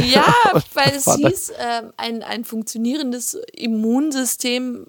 Ja, 0.00 0.32
weil 0.74 0.92
es 0.94 1.04
hieß, 1.04 1.52
ähm, 1.58 1.92
ein, 1.96 2.22
ein 2.22 2.44
funktionierendes 2.44 3.36
Immunsystem 3.52 4.86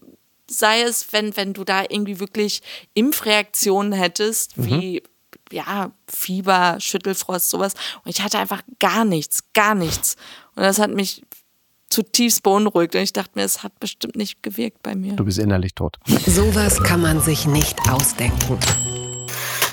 sei 0.50 0.82
es, 0.82 1.12
wenn, 1.12 1.36
wenn 1.38 1.54
du 1.54 1.64
da 1.64 1.84
irgendwie 1.90 2.20
wirklich 2.20 2.62
Impfreaktionen 2.94 3.94
hättest, 3.94 4.54
wie 4.58 5.02
ja, 5.56 5.92
Fieber, 6.08 6.78
Schüttelfrost, 6.80 7.50
sowas. 7.50 7.74
Und 8.04 8.10
ich 8.10 8.22
hatte 8.22 8.38
einfach 8.38 8.62
gar 8.80 9.06
nichts, 9.06 9.44
gar 9.54 9.74
nichts. 9.74 10.18
Und 10.56 10.64
das 10.64 10.80
hat 10.80 10.92
mich 10.92 11.24
zutiefst 11.90 12.44
beunruhigt. 12.44 12.94
Und 12.96 13.02
ich 13.02 13.14
dachte 13.14 13.32
mir, 13.36 13.44
es 13.44 13.64
hat 13.64 13.80
bestimmt 13.80 14.18
nicht 14.18 14.44
gewirkt 14.44 14.84
bei 14.84 14.96
mir. 14.96 15.14
Du 15.14 15.24
bist 15.24 15.40
innerlich 15.40 15.74
tot. 15.74 15.98
Sowas 16.28 16.84
kann 16.84 17.02
man 17.02 17.22
sich 17.22 17.48
nicht 17.48 17.80
ausdenken. 17.90 18.60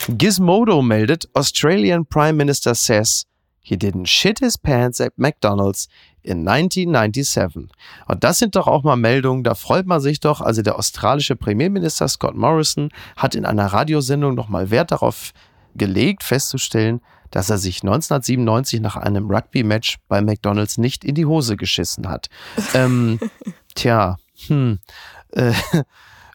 Gizmodo 0.09 0.83
meldet, 0.83 1.29
Australian 1.35 2.07
Prime 2.07 2.35
Minister 2.35 2.75
says 2.75 3.25
he 3.61 3.77
didn't 3.77 4.07
shit 4.07 4.41
his 4.41 4.59
pants 4.59 5.01
at 5.01 5.13
McDonald's 5.17 5.89
in 6.23 6.47
1997. 6.47 7.69
Und 8.07 8.25
das 8.25 8.39
sind 8.39 8.55
doch 8.55 8.67
auch 8.67 8.83
mal 8.83 8.97
Meldungen, 8.97 9.43
da 9.43 9.55
freut 9.55 9.87
man 9.87 10.01
sich 10.01 10.21
doch. 10.21 10.41
Also 10.41 10.63
der 10.63 10.79
australische 10.79 11.37
Premierminister 11.37 12.09
Scott 12.09 12.37
Morrison 12.37 12.91
hat 13.17 13.35
in 13.35 13.45
einer 13.45 13.67
Radiosendung 13.67 14.35
nochmal 14.35 14.71
Wert 14.71 14.93
darauf 14.93 15.33
gelegt, 15.75 16.23
festzustellen, 16.23 17.01
dass 17.31 17.51
er 17.51 17.59
sich 17.59 17.83
1997 17.83 18.81
nach 18.81 18.97
einem 18.97 19.31
Rugby-Match 19.31 19.99
bei 20.09 20.21
McDonald's 20.21 20.79
nicht 20.79 21.05
in 21.05 21.15
die 21.15 21.27
Hose 21.27 21.57
geschissen 21.57 22.09
hat. 22.09 22.29
ähm, 22.75 23.19
tja, 23.75 24.19
hm, 24.47 24.79
äh, 25.31 25.53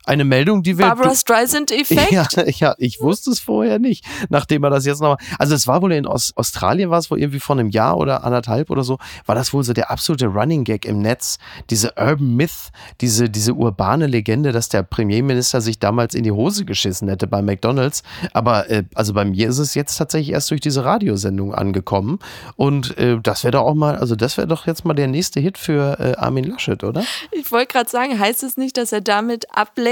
eine 0.07 0.23
Meldung, 0.25 0.63
die 0.63 0.77
wir... 0.77 0.85
Barbara 0.87 1.15
Streisand-Effekt? 1.15 2.11
Ja, 2.11 2.25
ja, 2.45 2.75
ich 2.77 3.01
wusste 3.01 3.31
es 3.31 3.39
vorher 3.39 3.79
nicht, 3.79 4.05
nachdem 4.29 4.63
er 4.63 4.69
das 4.69 4.85
jetzt 4.85 5.01
nochmal. 5.01 5.17
Also 5.37 5.55
es 5.55 5.67
war 5.67 5.81
wohl 5.81 5.91
in 5.91 6.05
Aus 6.05 6.31
Australien, 6.35 6.89
war 6.89 6.99
es 6.99 7.11
wohl 7.11 7.19
irgendwie 7.19 7.39
vor 7.39 7.57
einem 7.57 7.69
Jahr 7.69 7.97
oder 7.97 8.23
anderthalb 8.23 8.69
oder 8.69 8.83
so, 8.83 8.97
war 9.25 9.35
das 9.35 9.53
wohl 9.53 9.63
so 9.63 9.73
der 9.73 9.91
absolute 9.91 10.27
Running 10.27 10.63
Gag 10.63 10.85
im 10.85 11.01
Netz. 11.01 11.37
Diese 11.69 11.93
Urban 11.97 12.35
Myth, 12.35 12.71
diese, 13.01 13.29
diese 13.29 13.53
urbane 13.53 14.07
Legende, 14.07 14.51
dass 14.51 14.69
der 14.69 14.83
Premierminister 14.83 15.61
sich 15.61 15.79
damals 15.79 16.15
in 16.15 16.23
die 16.23 16.31
Hose 16.31 16.65
geschissen 16.65 17.09
hätte 17.09 17.27
bei 17.27 17.41
McDonalds. 17.41 18.03
Aber 18.33 18.69
äh, 18.69 18.83
also 18.95 19.13
bei 19.13 19.25
mir 19.25 19.49
ist 19.49 19.57
es 19.57 19.75
jetzt 19.75 19.97
tatsächlich 19.97 20.31
erst 20.31 20.49
durch 20.51 20.61
diese 20.61 20.85
Radiosendung 20.85 21.53
angekommen. 21.53 22.19
Und 22.55 22.97
äh, 22.97 23.19
das 23.21 23.43
wäre 23.43 23.51
doch 23.51 23.63
auch 23.63 23.75
mal, 23.75 23.97
also 23.97 24.15
das 24.15 24.37
wäre 24.37 24.47
doch 24.47 24.67
jetzt 24.67 24.85
mal 24.85 24.93
der 24.93 25.07
nächste 25.07 25.39
Hit 25.39 25.57
für 25.57 25.99
äh, 25.99 26.15
Armin 26.17 26.45
Laschet, 26.45 26.83
oder? 26.83 27.03
Ich 27.31 27.51
wollte 27.51 27.73
gerade 27.73 27.89
sagen, 27.89 28.19
heißt 28.19 28.43
es 28.43 28.57
nicht, 28.57 28.77
dass 28.77 28.91
er 28.91 29.01
damit 29.01 29.45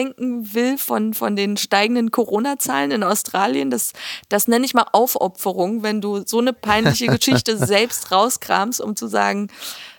ablenken 0.06 0.54
will 0.54 0.78
von, 0.78 1.14
von 1.14 1.36
den 1.36 1.58
steigenden 1.58 2.12
Corona-Zahlen 2.12 2.92
in 2.92 3.04
Australien? 3.04 3.70
Das, 3.70 3.94
das 4.30 4.48
nenne 4.48 4.66
ich 4.66 4.74
mal 4.74 4.86
Aufopferung, 4.92 5.84
wenn 5.84 6.02
du 6.02 6.24
so 6.26 6.40
eine 6.40 6.54
peinliche 6.54 7.08
Geschichte 7.18 7.58
selbst 7.58 8.12
rauskramst, 8.12 8.82
um 8.82 8.96
zu 8.96 9.08
sagen, 9.08 9.50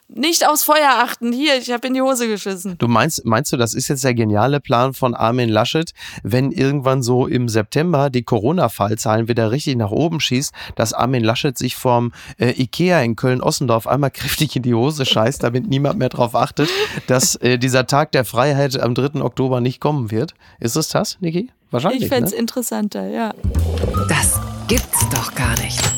nicht 0.09 0.47
aufs 0.47 0.63
Feuer 0.63 0.91
achten, 1.03 1.33
hier, 1.33 1.59
ich 1.59 1.71
habe 1.71 1.87
in 1.89 1.95
die 1.95 2.03
Hose 2.03 2.29
geschissen. 2.29 2.79
Du 2.79 2.87
meinst, 2.89 3.25
meinst 3.25 3.53
du, 3.53 3.57
das 3.57 3.75
ist 3.75 3.89
jetzt 3.89 4.05
der 4.05 4.15
geniale 4.15 4.61
Plan 4.61 4.95
von 4.95 5.15
Armin 5.15 5.49
Laschet, 5.49 5.93
wenn 6.23 6.53
irgendwann 6.53 7.03
so 7.03 7.27
im 7.27 7.49
September 7.49 8.09
die 8.11 8.23
Corona-Fallzahlen 8.23 9.29
wieder 9.29 9.51
richtig 9.51 9.77
nach 9.77 9.91
oben 9.91 10.21
schießt, 10.21 10.53
dass 10.77 10.93
Armin 10.93 11.25
Laschet 11.25 11.59
sich 11.59 11.77
vom 11.77 12.13
äh, 12.39 12.51
Ikea 12.51 13.01
in 13.01 13.17
Köln-Ossendorf 13.17 13.87
einmal 13.87 14.11
kräftig 14.11 14.55
in 14.57 14.63
die 14.63 14.75
Hose 14.75 15.05
scheißt, 15.05 15.43
damit 15.43 15.67
niemand 15.67 15.99
mehr 15.99 16.09
darauf 16.09 16.35
achtet, 16.35 16.69
dass 17.07 17.35
äh, 17.37 17.59
dieser 17.59 17.87
Tag 17.87 18.13
der 18.13 18.25
Freiheit 18.25 18.79
am 18.79 18.95
3. 18.95 19.21
Oktober 19.23 19.61
nicht 19.61 19.81
kommen 19.81 20.11
wird? 20.11 20.35
Ist 20.61 20.77
es 20.77 20.89
das, 20.89 21.19
Niki? 21.21 21.51
Wahrscheinlich. 21.71 22.05
Ich 22.05 22.09
fände 22.09 22.27
es 22.27 22.33
ne? 22.33 22.39
interessanter, 22.39 23.09
ja. 23.09 23.35
Das 24.09 24.41
gibt's 24.69 25.09
doch 25.11 25.35
gar 25.35 25.59
nicht. 25.61 25.96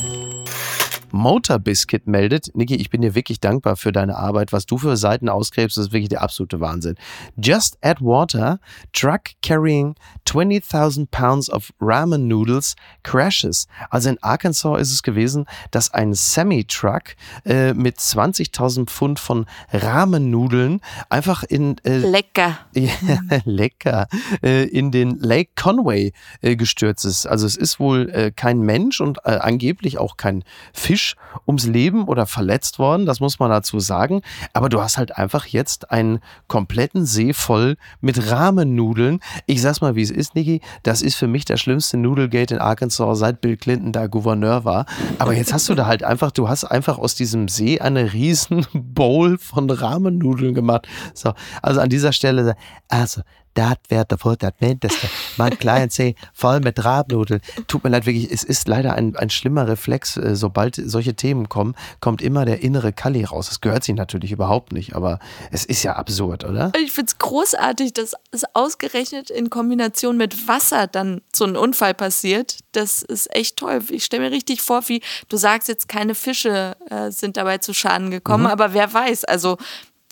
Motor 1.10 1.58
Biscuit 1.58 2.06
meldet, 2.06 2.54
Niki, 2.54 2.76
ich 2.76 2.90
bin 2.90 3.00
dir 3.00 3.14
wirklich 3.14 3.40
dankbar 3.40 3.76
für 3.76 3.92
deine 3.92 4.16
Arbeit. 4.16 4.52
Was 4.52 4.66
du 4.66 4.78
für 4.78 4.96
Seiten 4.96 5.28
ausgräbst, 5.28 5.78
ist 5.78 5.92
wirklich 5.92 6.08
der 6.08 6.22
absolute 6.22 6.60
Wahnsinn. 6.60 6.96
Just 7.36 7.78
add 7.82 8.04
water, 8.04 8.60
truck 8.92 9.22
carrying 9.42 9.94
20.000 10.26 11.08
pounds 11.10 11.50
of 11.50 11.72
ramen 11.80 12.28
noodles 12.28 12.76
crashes. 13.02 13.66
Also 13.90 14.10
in 14.10 14.22
Arkansas 14.22 14.80
ist 14.80 14.92
es 14.92 15.02
gewesen, 15.02 15.46
dass 15.70 15.92
ein 15.94 16.12
Semi-Truck 16.12 17.16
äh, 17.44 17.72
mit 17.74 17.98
20.000 17.98 18.86
Pfund 18.86 19.18
von 19.18 19.46
Ramennudeln 19.72 20.80
einfach 21.08 21.42
in 21.42 21.76
äh, 21.84 21.98
Lecker. 21.98 22.58
lecker, 23.44 24.08
äh, 24.42 24.64
in 24.68 24.90
den 24.90 25.18
Lake 25.18 25.50
Conway 25.56 26.12
äh, 26.42 26.56
gestürzt 26.56 27.04
ist. 27.04 27.26
Also 27.26 27.46
es 27.46 27.56
ist 27.56 27.80
wohl 27.80 28.10
äh, 28.10 28.30
kein 28.30 28.60
Mensch 28.60 29.00
und 29.00 29.18
äh, 29.24 29.30
angeblich 29.30 29.98
auch 29.98 30.16
kein 30.16 30.44
Fisch 30.72 30.97
ums 31.46 31.66
Leben 31.66 32.04
oder 32.04 32.26
verletzt 32.26 32.78
worden, 32.78 33.06
das 33.06 33.20
muss 33.20 33.38
man 33.38 33.50
dazu 33.50 33.80
sagen. 33.80 34.22
Aber 34.52 34.68
du 34.68 34.80
hast 34.80 34.98
halt 34.98 35.16
einfach 35.16 35.46
jetzt 35.46 35.90
einen 35.90 36.20
kompletten 36.46 37.06
See 37.06 37.32
voll 37.32 37.76
mit 38.00 38.30
Rahmennudeln. 38.30 39.20
Ich 39.46 39.62
sag's 39.62 39.80
mal, 39.80 39.94
wie 39.94 40.02
es 40.02 40.11
ist, 40.11 40.34
Niki, 40.34 40.61
das 40.82 41.02
ist 41.02 41.16
für 41.16 41.26
mich 41.26 41.44
das 41.44 41.61
schlimmste 41.61 41.96
Nudelgate 41.96 42.52
in 42.52 42.58
Arkansas, 42.58 43.18
seit 43.18 43.40
Bill 43.40 43.56
Clinton 43.56 43.92
da 43.92 44.06
Gouverneur 44.06 44.64
war. 44.64 44.87
Aber 45.18 45.34
jetzt 45.34 45.52
hast 45.52 45.68
du 45.68 45.74
da 45.74 45.87
halt 45.87 46.02
einfach, 46.02 46.30
du 46.30 46.48
hast 46.48 46.64
einfach 46.64 46.98
aus 46.98 47.14
diesem 47.14 47.48
See 47.48 47.80
eine 47.80 48.12
riesen 48.12 48.66
Bowl 48.72 49.38
von 49.38 49.70
Rahmennudeln 49.70 50.54
gemacht. 50.54 50.88
So, 51.14 51.32
also 51.62 51.80
an 51.80 51.88
dieser 51.88 52.12
Stelle, 52.12 52.56
also 52.88 53.22
das 53.58 53.78
wäre 53.88 54.04
der 54.04 54.24
wohl 54.24 54.36
das 54.36 54.52
Mindeste. 54.60 55.08
Mein 55.36 55.58
kleinen 55.58 55.90
See 55.90 56.14
voll 56.32 56.60
mit 56.60 56.84
Rahmennudeln. 56.84 57.40
Tut 57.66 57.82
mir 57.82 57.90
leid, 57.90 58.06
wirklich, 58.06 58.30
es 58.30 58.44
ist 58.44 58.68
leider 58.68 58.94
ein, 58.94 59.16
ein 59.16 59.30
schlimmer 59.30 59.66
Reflex. 59.66 60.16
äh, 60.16 60.36
Sobald 60.36 60.76
solche 60.76 61.14
Themen 61.14 61.48
kommen, 61.48 61.74
kommt 62.00 62.22
immer 62.22 62.44
der 62.44 62.62
innere 62.62 62.92
Kalli 62.92 63.24
raus. 63.24 63.48
Das 63.48 63.60
gehört 63.60 63.82
sich 63.82 63.96
natürlich 63.96 64.30
überhaupt 64.30 64.72
nicht, 64.72 64.94
aber 64.94 65.18
es 65.50 65.64
ist 65.64 65.82
ja 65.82 65.96
absurd, 65.96 66.44
oder? 66.44 66.72
Ich 66.80 66.92
finde 66.92 67.10
es 67.10 67.18
großartig, 67.18 67.94
dass 67.94 68.14
es 68.30 68.44
ausgerechnet 68.54 69.30
in 69.30 69.50
Kombination 69.50 70.16
mit 70.16 70.46
Wasser 70.46 70.86
dann 70.86 71.20
so 71.34 71.44
ein 71.44 71.56
Unfall 71.56 71.94
passiert. 71.94 72.58
Das 72.72 73.02
ist 73.02 73.34
echt 73.34 73.56
toll. 73.56 73.82
Ich 73.90 74.04
stelle 74.04 74.24
mir 74.24 74.30
richtig 74.30 74.62
vor, 74.62 74.88
wie 74.88 75.02
du 75.28 75.36
sagst 75.36 75.68
jetzt, 75.68 75.88
keine 75.88 76.14
Fische 76.14 76.76
äh, 76.90 77.10
sind 77.10 77.36
dabei 77.36 77.58
zu 77.58 77.74
Schaden 77.74 78.10
gekommen, 78.10 78.46
aber 78.46 78.72
wer 78.72 78.92
weiß, 78.92 79.24
also 79.24 79.58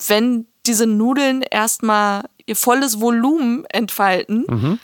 wenn 0.08 0.46
diese 0.66 0.86
Nudeln 0.86 1.42
erstmal 1.42 2.24
ihr 2.46 2.56
volles 2.56 3.00
Volumen 3.00 3.64
entfalten. 3.66 4.46
Mhm. 4.48 4.78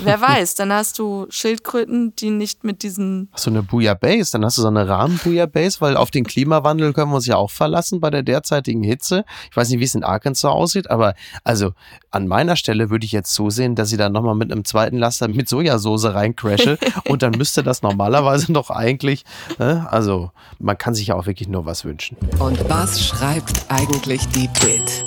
Wer 0.00 0.20
weiß, 0.20 0.54
dann 0.54 0.72
hast 0.72 0.98
du 0.98 1.26
Schildkröten, 1.30 2.14
die 2.14 2.30
nicht 2.30 2.62
mit 2.62 2.82
diesen. 2.82 3.30
Hast 3.32 3.46
du 3.46 3.50
eine 3.50 3.62
Bouillabaisse, 3.62 4.32
dann 4.32 4.44
hast 4.44 4.58
du 4.58 4.62
so 4.62 4.68
eine 4.68 4.86
Rahmen-Bouillabaisse, 4.86 5.80
weil 5.80 5.96
auf 5.96 6.10
den 6.10 6.24
Klimawandel 6.24 6.92
können 6.92 7.10
wir 7.10 7.16
uns 7.16 7.26
ja 7.26 7.36
auch 7.36 7.50
verlassen 7.50 7.98
bei 7.98 8.10
der 8.10 8.22
derzeitigen 8.22 8.82
Hitze. 8.82 9.24
Ich 9.50 9.56
weiß 9.56 9.70
nicht, 9.70 9.80
wie 9.80 9.84
es 9.84 9.94
in 9.94 10.04
Arkansas 10.04 10.50
aussieht, 10.50 10.90
aber 10.90 11.14
also 11.42 11.72
an 12.10 12.28
meiner 12.28 12.54
Stelle 12.56 12.90
würde 12.90 13.06
ich 13.06 13.12
jetzt 13.12 13.32
zusehen, 13.32 13.74
dass 13.74 13.90
ich 13.90 13.98
dann 13.98 14.12
nochmal 14.12 14.34
mit 14.34 14.52
einem 14.52 14.64
zweiten 14.64 14.98
Laster 14.98 15.26
mit 15.26 15.48
Sojasauce 15.48 16.04
reincrashe 16.04 16.78
und 17.08 17.22
dann 17.22 17.32
müsste 17.32 17.62
das 17.62 17.82
normalerweise 17.82 18.52
doch 18.52 18.70
eigentlich, 18.70 19.24
ne? 19.58 19.86
also 19.90 20.30
man 20.58 20.76
kann 20.76 20.94
sich 20.94 21.08
ja 21.08 21.14
auch 21.14 21.26
wirklich 21.26 21.48
nur 21.48 21.64
was 21.64 21.84
wünschen. 21.84 22.16
Und 22.38 22.68
was 22.68 23.04
schreibt 23.04 23.64
eigentlich 23.68 24.28
die 24.28 24.48
Bild? 24.60 25.04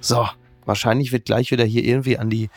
So, 0.00 0.26
wahrscheinlich 0.66 1.12
wird 1.12 1.26
gleich 1.26 1.50
wieder 1.50 1.64
hier 1.64 1.84
irgendwie 1.84 2.18
an 2.18 2.30
die 2.30 2.50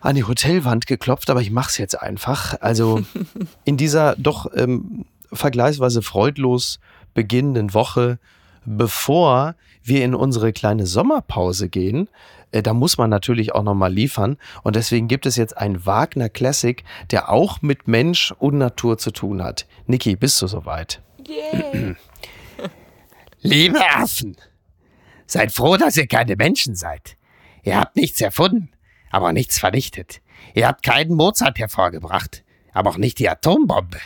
an 0.00 0.16
die 0.16 0.24
Hotelwand 0.24 0.86
geklopft, 0.86 1.30
aber 1.30 1.40
ich 1.40 1.50
mach's 1.50 1.78
jetzt 1.78 2.00
einfach. 2.00 2.60
Also 2.60 3.04
in 3.64 3.78
dieser 3.78 4.16
doch 4.16 4.46
ähm, 4.54 5.06
vergleichsweise 5.32 6.02
freudlos 6.02 6.78
beginnenden 7.14 7.72
Woche, 7.72 8.18
bevor 8.66 9.54
wir 9.82 10.04
in 10.04 10.14
unsere 10.14 10.52
kleine 10.52 10.86
Sommerpause 10.86 11.68
gehen, 11.70 12.08
äh, 12.54 12.62
da 12.62 12.72
muss 12.72 12.98
man 12.98 13.10
natürlich 13.10 13.54
auch 13.54 13.62
nochmal 13.62 13.92
liefern. 13.92 14.36
Und 14.62 14.76
deswegen 14.76 15.08
gibt 15.08 15.26
es 15.26 15.36
jetzt 15.36 15.56
einen 15.56 15.84
Wagner 15.86 16.28
Classic, 16.28 16.84
der 17.10 17.30
auch 17.30 17.62
mit 17.62 17.88
Mensch 17.88 18.32
und 18.38 18.58
Natur 18.58 18.98
zu 18.98 19.10
tun 19.10 19.42
hat. 19.42 19.66
Niki, 19.86 20.16
bist 20.16 20.40
du 20.40 20.46
soweit? 20.46 21.02
Yeah. 21.28 21.96
Liebe 23.40 23.80
Affen, 23.80 24.36
seid 25.26 25.52
froh, 25.52 25.76
dass 25.76 25.96
ihr 25.96 26.06
keine 26.06 26.36
Menschen 26.36 26.74
seid. 26.74 27.16
Ihr 27.62 27.78
habt 27.78 27.96
nichts 27.96 28.20
erfunden, 28.20 28.70
aber 29.10 29.32
nichts 29.32 29.58
vernichtet. 29.58 30.20
Ihr 30.54 30.68
habt 30.68 30.84
keinen 30.84 31.14
Mozart 31.14 31.58
hervorgebracht, 31.58 32.44
aber 32.72 32.90
auch 32.90 32.98
nicht 32.98 33.18
die 33.18 33.28
Atombombe. 33.28 33.98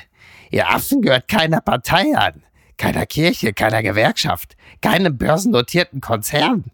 Ihr 0.50 0.70
Affen 0.70 1.02
gehört 1.02 1.28
keiner 1.28 1.60
Partei 1.60 2.16
an, 2.16 2.42
keiner 2.76 3.06
Kirche, 3.06 3.52
keiner 3.52 3.82
Gewerkschaft, 3.82 4.56
keinem 4.80 5.18
börsennotierten 5.18 6.00
Konzern. 6.00 6.70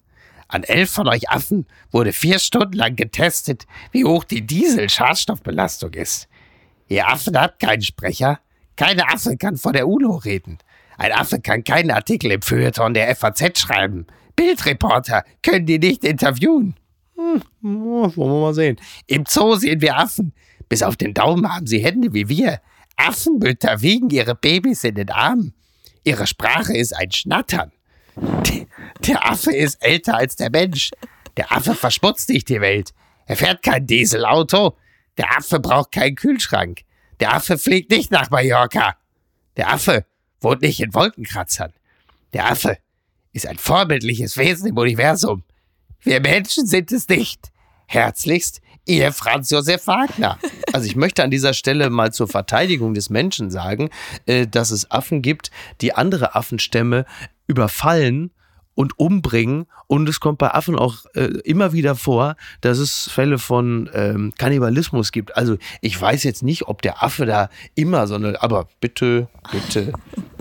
An 0.48 0.62
elf 0.62 0.90
von 0.90 1.08
euch 1.08 1.30
Affen 1.30 1.66
wurde 1.90 2.12
vier 2.12 2.38
Stunden 2.38 2.74
lang 2.74 2.96
getestet, 2.96 3.66
wie 3.90 4.04
hoch 4.04 4.24
die 4.24 4.46
Diesel-Schadstoffbelastung 4.46 5.94
ist. 5.94 6.28
Ihr 6.88 7.08
Affen 7.08 7.38
habt 7.38 7.60
keinen 7.60 7.82
Sprecher. 7.82 8.40
Keine 8.76 9.08
Affe 9.08 9.36
kann 9.36 9.56
vor 9.56 9.72
der 9.72 9.88
UNO 9.88 10.16
reden. 10.16 10.58
Ein 10.96 11.12
Affe 11.12 11.40
kann 11.40 11.64
keinen 11.64 11.90
Artikel 11.90 12.30
im 12.30 12.42
Feuilleton 12.42 12.94
der 12.94 13.14
FAZ 13.16 13.58
schreiben. 13.58 14.06
Bildreporter 14.36 15.24
können 15.42 15.66
die 15.66 15.78
nicht 15.78 16.04
interviewen. 16.04 16.76
Hm, 17.16 17.42
wollen 17.60 18.14
wir 18.16 18.40
mal 18.40 18.54
sehen. 18.54 18.80
Im 19.06 19.24
Zoo 19.26 19.54
sehen 19.56 19.80
wir 19.80 19.96
Affen. 19.96 20.32
Bis 20.68 20.82
auf 20.82 20.96
den 20.96 21.14
Daumen 21.14 21.52
haben 21.52 21.66
sie 21.66 21.78
Hände 21.78 22.12
wie 22.12 22.28
wir. 22.28 22.60
Affenmütter 22.96 23.82
wiegen 23.82 24.10
ihre 24.10 24.34
Babys 24.34 24.84
in 24.84 24.94
den 24.94 25.10
Armen. 25.10 25.54
Ihre 26.04 26.26
Sprache 26.26 26.76
ist 26.76 26.94
ein 26.94 27.10
Schnattern. 27.12 27.72
Der 29.06 29.28
Affe 29.28 29.54
ist 29.54 29.82
älter 29.82 30.16
als 30.16 30.36
der 30.36 30.50
Mensch. 30.50 30.90
Der 31.36 31.52
Affe 31.52 31.74
verschmutzt 31.74 32.28
nicht 32.28 32.48
die 32.48 32.60
Welt. 32.60 32.92
Er 33.26 33.36
fährt 33.36 33.62
kein 33.62 33.86
Dieselauto. 33.86 34.76
Der 35.18 35.36
Affe 35.36 35.60
braucht 35.60 35.92
keinen 35.92 36.14
Kühlschrank. 36.14 36.82
Der 37.20 37.34
Affe 37.34 37.58
fliegt 37.58 37.90
nicht 37.90 38.10
nach 38.10 38.30
Mallorca. 38.30 38.96
Der 39.56 39.72
Affe 39.72 40.04
wohnt 40.40 40.62
nicht 40.62 40.80
in 40.80 40.94
Wolkenkratzern. 40.94 41.72
Der 42.32 42.50
Affe 42.50 42.78
ist 43.34 43.46
ein 43.46 43.58
vorbildliches 43.58 44.38
Wesen 44.38 44.68
im 44.68 44.78
Universum. 44.78 45.42
Wir 46.00 46.20
Menschen 46.20 46.66
sind 46.66 46.92
es 46.92 47.08
nicht. 47.08 47.50
Herzlichst, 47.86 48.62
Ihr 48.86 49.12
Franz 49.12 49.50
Josef 49.50 49.86
Wagner. 49.86 50.38
Also 50.72 50.86
ich 50.86 50.94
möchte 50.94 51.22
an 51.22 51.30
dieser 51.30 51.54
Stelle 51.54 51.90
mal 51.90 52.12
zur 52.12 52.28
Verteidigung 52.28 52.94
des 52.94 53.10
Menschen 53.10 53.50
sagen, 53.50 53.90
äh, 54.26 54.46
dass 54.46 54.70
es 54.70 54.90
Affen 54.90 55.22
gibt, 55.22 55.50
die 55.80 55.94
andere 55.94 56.34
Affenstämme 56.34 57.06
überfallen 57.46 58.30
und 58.74 58.98
umbringen. 58.98 59.66
Und 59.86 60.08
es 60.08 60.20
kommt 60.20 60.38
bei 60.38 60.52
Affen 60.52 60.76
auch 60.76 61.06
äh, 61.14 61.24
immer 61.44 61.72
wieder 61.72 61.94
vor, 61.94 62.36
dass 62.60 62.78
es 62.78 63.08
Fälle 63.10 63.38
von 63.38 63.88
ähm, 63.94 64.32
Kannibalismus 64.36 65.12
gibt. 65.12 65.36
Also 65.36 65.56
ich 65.80 66.00
weiß 66.00 66.22
jetzt 66.24 66.42
nicht, 66.42 66.68
ob 66.68 66.82
der 66.82 67.02
Affe 67.02 67.26
da 67.26 67.48
immer 67.74 68.06
so 68.06 68.16
eine, 68.16 68.40
aber 68.42 68.68
bitte, 68.80 69.28
bitte. 69.50 69.92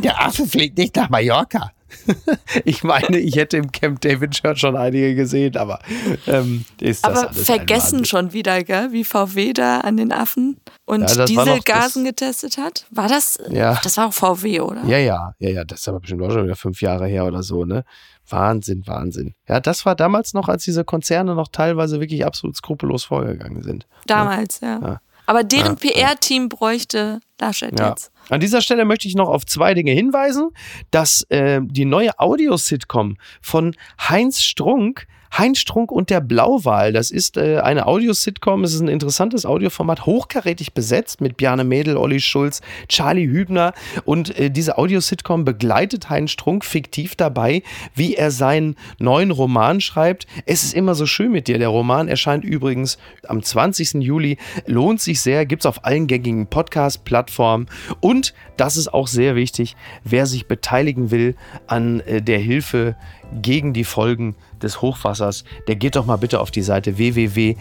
Der 0.04 0.22
Affe 0.22 0.46
fliegt 0.46 0.78
nicht 0.78 0.96
nach 0.96 1.10
Mallorca. 1.10 1.72
ich 2.66 2.84
meine, 2.84 3.18
ich 3.20 3.36
hätte 3.36 3.58
im 3.58 3.72
Camp 3.72 4.02
David 4.02 4.32
Church 4.32 4.60
schon 4.60 4.76
einige 4.76 5.16
gesehen, 5.16 5.58
aber 5.58 5.80
ähm, 6.28 6.66
ist 6.80 7.06
das 7.06 7.24
Aber 7.26 7.34
vergessen 7.34 8.06
schon 8.06 8.34
wieder, 8.34 8.64
gell? 8.64 8.92
wie 8.92 9.04
VW 9.04 9.54
da 9.54 9.80
an 9.82 9.98
den 9.98 10.12
Affen 10.12 10.58
und 10.86 11.02
Ja, 11.10 11.26
Dieselgasen 11.26 12.04
getestet 12.04 12.58
hat. 12.58 12.86
War 12.92 13.08
das? 13.08 13.38
Ja. 13.50 13.80
Das 13.84 13.98
war 13.98 14.08
auch 14.08 14.14
VW, 14.14 14.60
oder? 14.62 14.84
Ja, 14.86 14.98
ja, 14.98 15.34
ja, 15.40 15.50
ja, 15.50 15.64
das 15.64 15.82
ist 15.82 15.88
aber 15.88 16.00
bestimmt 16.00 16.22
auch 16.24 16.32
schon 16.32 16.44
wieder 16.46 16.56
fünf 16.56 16.82
Jahre 16.82 17.08
her 17.08 17.26
oder 17.26 17.44
so, 17.44 17.66
ne? 17.66 17.84
Wahnsinn, 18.30 18.84
Wahnsinn. 18.88 19.34
Ja, 19.48 19.60
das 19.60 19.86
war 19.86 19.96
damals 19.96 20.34
noch, 20.34 20.48
als 20.48 20.64
diese 20.64 20.86
Konzerne 20.86 21.36
noch 21.36 21.50
teilweise 21.50 22.00
wirklich 22.00 22.26
absolut 22.26 22.56
skrupellos 22.56 23.04
vorgegangen 23.04 23.64
sind. 23.64 23.86
Damals, 24.08 24.62
ja. 24.62 24.80
Ja. 24.82 25.02
Aber 25.26 25.44
deren 25.44 25.78
Ja, 25.82 25.92
PR-Team 25.92 26.50
bräuchte 26.50 27.20
Laschet 27.40 27.78
Ja. 27.78 27.90
jetzt. 27.90 28.12
An 28.30 28.40
dieser 28.40 28.62
Stelle 28.62 28.86
möchte 28.86 29.08
ich 29.08 29.16
noch 29.16 29.28
auf 29.28 29.46
zwei 29.46 29.74
Dinge 29.74 29.92
hinweisen, 29.92 30.50
dass 30.92 31.24
äh, 31.30 31.62
die 31.64 31.86
neue 31.86 32.18
Audio-Sitcom 32.20 33.18
von 33.42 33.76
Heinz 34.00 34.42
Strunk 34.42 35.08
Heinz 35.36 35.58
Strunk 35.58 35.92
und 35.92 36.12
der 36.12 36.22
Blauwal. 36.22 36.94
Das 36.94 37.10
ist 37.10 37.38
äh, 37.38 37.58
eine 37.58 37.88
Audio-Sitcom. 37.88 38.64
Es 38.64 38.76
ist 38.76 38.82
ein 38.82 38.88
interessantes 38.88 39.48
Audioformat, 39.48 40.06
hochkarätig 40.06 40.74
besetzt 40.74 41.22
mit 41.22 41.38
Bjarne 41.38 41.64
Mädel, 41.64 41.98
Olli 41.98 42.20
Schulz, 42.20 42.62
Charlie 42.88 43.28
Hübner. 43.28 43.74
Und 44.06 44.38
äh, 44.38 44.52
diese 44.52 44.78
Audio-Sitcom 44.78 45.44
begleitet 45.44 46.12
Heinz 46.12 46.30
Strunk 46.30 46.64
fiktiv 46.64 47.16
dabei, 47.16 47.64
wie 47.96 48.14
er 48.14 48.30
seinen 48.30 48.76
neuen 49.00 49.32
Roman 49.32 49.82
schreibt. 49.82 50.28
Es 50.46 50.64
ist 50.64 50.76
immer 50.76 50.94
so 50.94 51.08
schön 51.08 51.32
mit 51.32 51.48
dir. 51.48 51.58
Der 51.58 51.70
Roman 51.70 52.08
erscheint 52.08 52.44
übrigens 52.44 53.00
am 53.28 53.42
20. 53.42 53.96
Juli. 54.04 54.38
Lohnt 54.68 55.02
sich 55.02 55.20
sehr. 55.22 55.48
Gibt's 55.48 55.66
auf 55.66 55.84
allen 55.84 56.06
gängigen 56.06 56.46
Podcast-Plattformen. 56.46 57.68
Und 58.02 58.36
das 58.56 58.78
ist 58.78 58.94
auch 58.94 59.08
sehr 59.08 59.36
wichtig, 59.36 59.76
wer 60.04 60.28
sich 60.28 60.48
beteiligen 60.48 61.10
will 61.10 61.36
an 61.66 62.02
äh, 62.02 62.22
der 62.22 62.38
Hilfe 62.38 62.96
gegen 63.42 63.74
die 63.74 63.84
Folgen 63.84 64.36
des 64.62 64.82
Hochwassers, 64.82 65.44
der 65.68 65.76
geht 65.76 65.96
doch 65.96 66.06
mal 66.06 66.18
bitte 66.18 66.40
auf 66.40 66.52
die 66.52 66.62
Seite 66.62 66.98
www.drk.de 66.98 67.54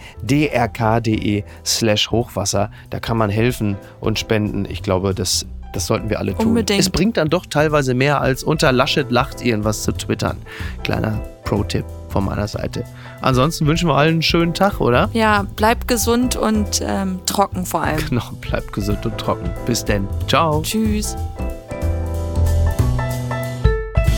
slash 1.65 2.11
Hochwasser. 2.11 2.71
Da 2.89 2.99
kann 2.99 3.17
man 3.17 3.29
helfen 3.29 3.77
und 3.99 4.19
spenden. 4.19 4.65
Ich 4.65 4.83
glaube, 4.83 5.13
das, 5.13 5.45
das 5.73 5.87
sollten 5.87 6.09
wir 6.09 6.19
alle 6.19 6.35
tun. 6.35 6.47
Unbedingt. 6.47 6.79
Es 6.79 6.89
bringt 6.89 7.17
dann 7.17 7.29
doch 7.29 7.45
teilweise 7.45 7.93
mehr 7.93 8.21
als 8.21 8.43
unter 8.43 8.71
Laschet 8.71 9.11
lacht 9.11 9.41
irgendwas 9.41 9.83
zu 9.83 9.91
twittern. 9.91 10.37
Kleiner 10.83 11.19
Pro-Tipp 11.43 11.85
von 12.09 12.25
meiner 12.25 12.47
Seite. 12.47 12.85
Ansonsten 13.21 13.65
wünschen 13.65 13.89
wir 13.89 13.95
allen 13.95 14.13
einen 14.13 14.21
schönen 14.21 14.53
Tag, 14.53 14.79
oder? 14.79 15.09
Ja, 15.13 15.45
bleib 15.55 15.87
gesund 15.87 16.35
und 16.35 16.81
ähm, 16.85 17.19
trocken 17.25 17.65
vor 17.65 17.81
allem. 17.81 17.97
Genau, 18.09 18.29
bleibt 18.39 18.71
gesund 18.73 19.05
und 19.05 19.17
trocken. 19.17 19.49
Bis 19.65 19.83
denn. 19.83 20.07
Ciao. 20.27 20.61
Tschüss. 20.61 21.15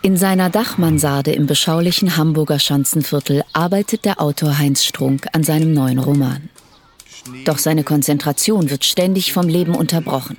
In 0.00 0.16
seiner 0.16 0.48
Dachmansarde 0.48 1.32
im 1.32 1.46
beschaulichen 1.46 2.16
Hamburger 2.16 2.60
Schanzenviertel 2.60 3.42
arbeitet 3.52 4.04
der 4.04 4.20
Autor 4.20 4.56
Heinz 4.56 4.84
Strunk 4.84 5.26
an 5.32 5.42
seinem 5.42 5.74
neuen 5.74 5.98
Roman. 5.98 6.50
Doch 7.44 7.58
seine 7.58 7.82
Konzentration 7.82 8.70
wird 8.70 8.84
ständig 8.84 9.32
vom 9.32 9.48
Leben 9.48 9.74
unterbrochen. 9.74 10.36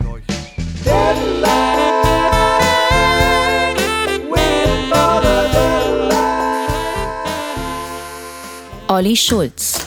Olli 8.87 9.15
Schulz, 9.17 9.85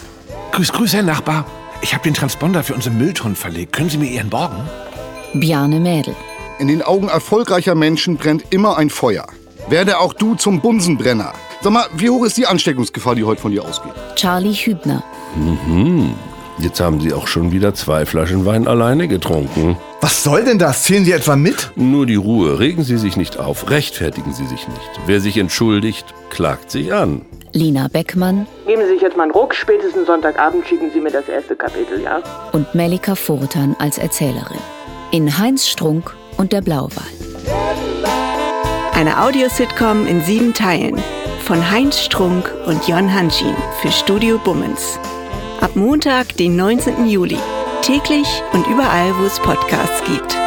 Grüß, 0.53 0.71
grüß, 0.71 0.93
Herr 0.93 1.03
Nachbar. 1.03 1.47
Ich 1.81 1.95
habe 1.95 2.05
den 2.05 2.15
Transponder 2.15 2.63
für 2.63 2.75
unseren 2.75 2.99
Mülltonnen 2.99 3.37
verlegt. 3.37 3.73
Können 3.73 3.89
Sie 3.89 3.97
mir 3.97 4.11
Ihren 4.11 4.29
borgen? 4.29 4.69
Bjarne 5.33 5.81
Mädel, 5.81 6.15
In 6.59 6.69
den 6.69 6.83
Augen 6.83 7.09
erfolgreicher 7.09 7.75
Menschen 7.75 8.19
brennt 8.19 8.45
immer 8.51 8.77
ein 8.77 8.91
Feuer. 8.91 9.27
Werde 9.73 10.01
auch 10.01 10.13
du 10.13 10.35
zum 10.35 10.61
Bunsenbrenner. 10.61 11.33
Sag 11.63 11.73
mal, 11.73 11.87
wie 11.95 12.11
hoch 12.11 12.27
ist 12.27 12.37
die 12.37 12.47
Ansteckungsgefahr, 12.47 13.15
die 13.15 13.25
heute 13.25 13.41
von 13.41 13.53
dir 13.53 13.65
ausgeht? 13.65 13.95
Charlie 14.17 14.53
Hübner. 14.53 15.03
Mhm. 15.35 16.13
Jetzt 16.59 16.79
haben 16.79 17.01
Sie 17.01 17.15
auch 17.15 17.27
schon 17.27 17.53
wieder 17.53 17.73
zwei 17.73 18.05
Flaschen 18.05 18.45
Wein 18.45 18.69
alleine 18.69 19.09
getrunken. 19.09 19.79
Was 20.03 20.23
soll 20.25 20.45
denn 20.45 20.59
das? 20.59 20.83
Zählen 20.83 21.07
Sie 21.07 21.13
etwa 21.13 21.37
mit? 21.37 21.71
Nur 21.75 22.05
die 22.05 22.17
Ruhe. 22.17 22.59
Regen 22.59 22.85
Sie 22.85 22.99
sich 22.99 23.17
nicht 23.17 23.39
auf. 23.39 23.71
Rechtfertigen 23.71 24.35
Sie 24.35 24.45
sich 24.45 24.69
nicht. 24.69 24.91
Wer 25.07 25.23
sich 25.23 25.39
entschuldigt, 25.39 26.05
klagt 26.29 26.71
sich 26.71 26.93
an. 26.93 27.23
Lina 27.55 27.89
Beckmann. 27.89 28.47
Geben 28.67 28.83
Sie 28.83 28.93
sich 28.93 29.01
jetzt 29.01 29.17
mal 29.17 29.23
einen 29.23 29.33
Ruck. 29.33 29.55
Spätestens 29.55 30.07
Sonntagabend 30.07 30.67
schicken 30.67 30.91
Sie 30.93 31.01
mir 31.01 31.13
das 31.13 31.31
erste 31.31 31.57
Kapitel, 31.57 31.99
ja? 32.03 32.21
Und 32.53 32.75
Melika 32.75 33.15
Furtan 33.15 33.75
als 33.79 33.97
Erzählerin. 33.97 34.61
In 35.13 35.39
Heinz 35.39 35.67
Strunk 35.67 36.15
und 36.37 36.53
der 36.53 36.61
Blauwal. 36.61 37.09
Eine 38.93 39.23
Audiositcom 39.23 40.07
in 40.07 40.21
sieben 40.21 40.53
Teilen 40.53 40.97
von 41.45 41.71
Heinz 41.71 41.99
Strunk 41.99 42.53
und 42.67 42.87
Jon 42.87 43.13
Hanschin 43.13 43.57
für 43.81 43.90
Studio 43.90 44.38
Bummens. 44.38 44.99
Ab 45.61 45.75
Montag, 45.75 46.37
den 46.37 46.57
19. 46.57 47.07
Juli. 47.07 47.38
Täglich 47.81 48.29
und 48.53 48.67
überall, 48.67 49.19
wo 49.19 49.25
es 49.25 49.40
Podcasts 49.40 50.05
gibt. 50.05 50.42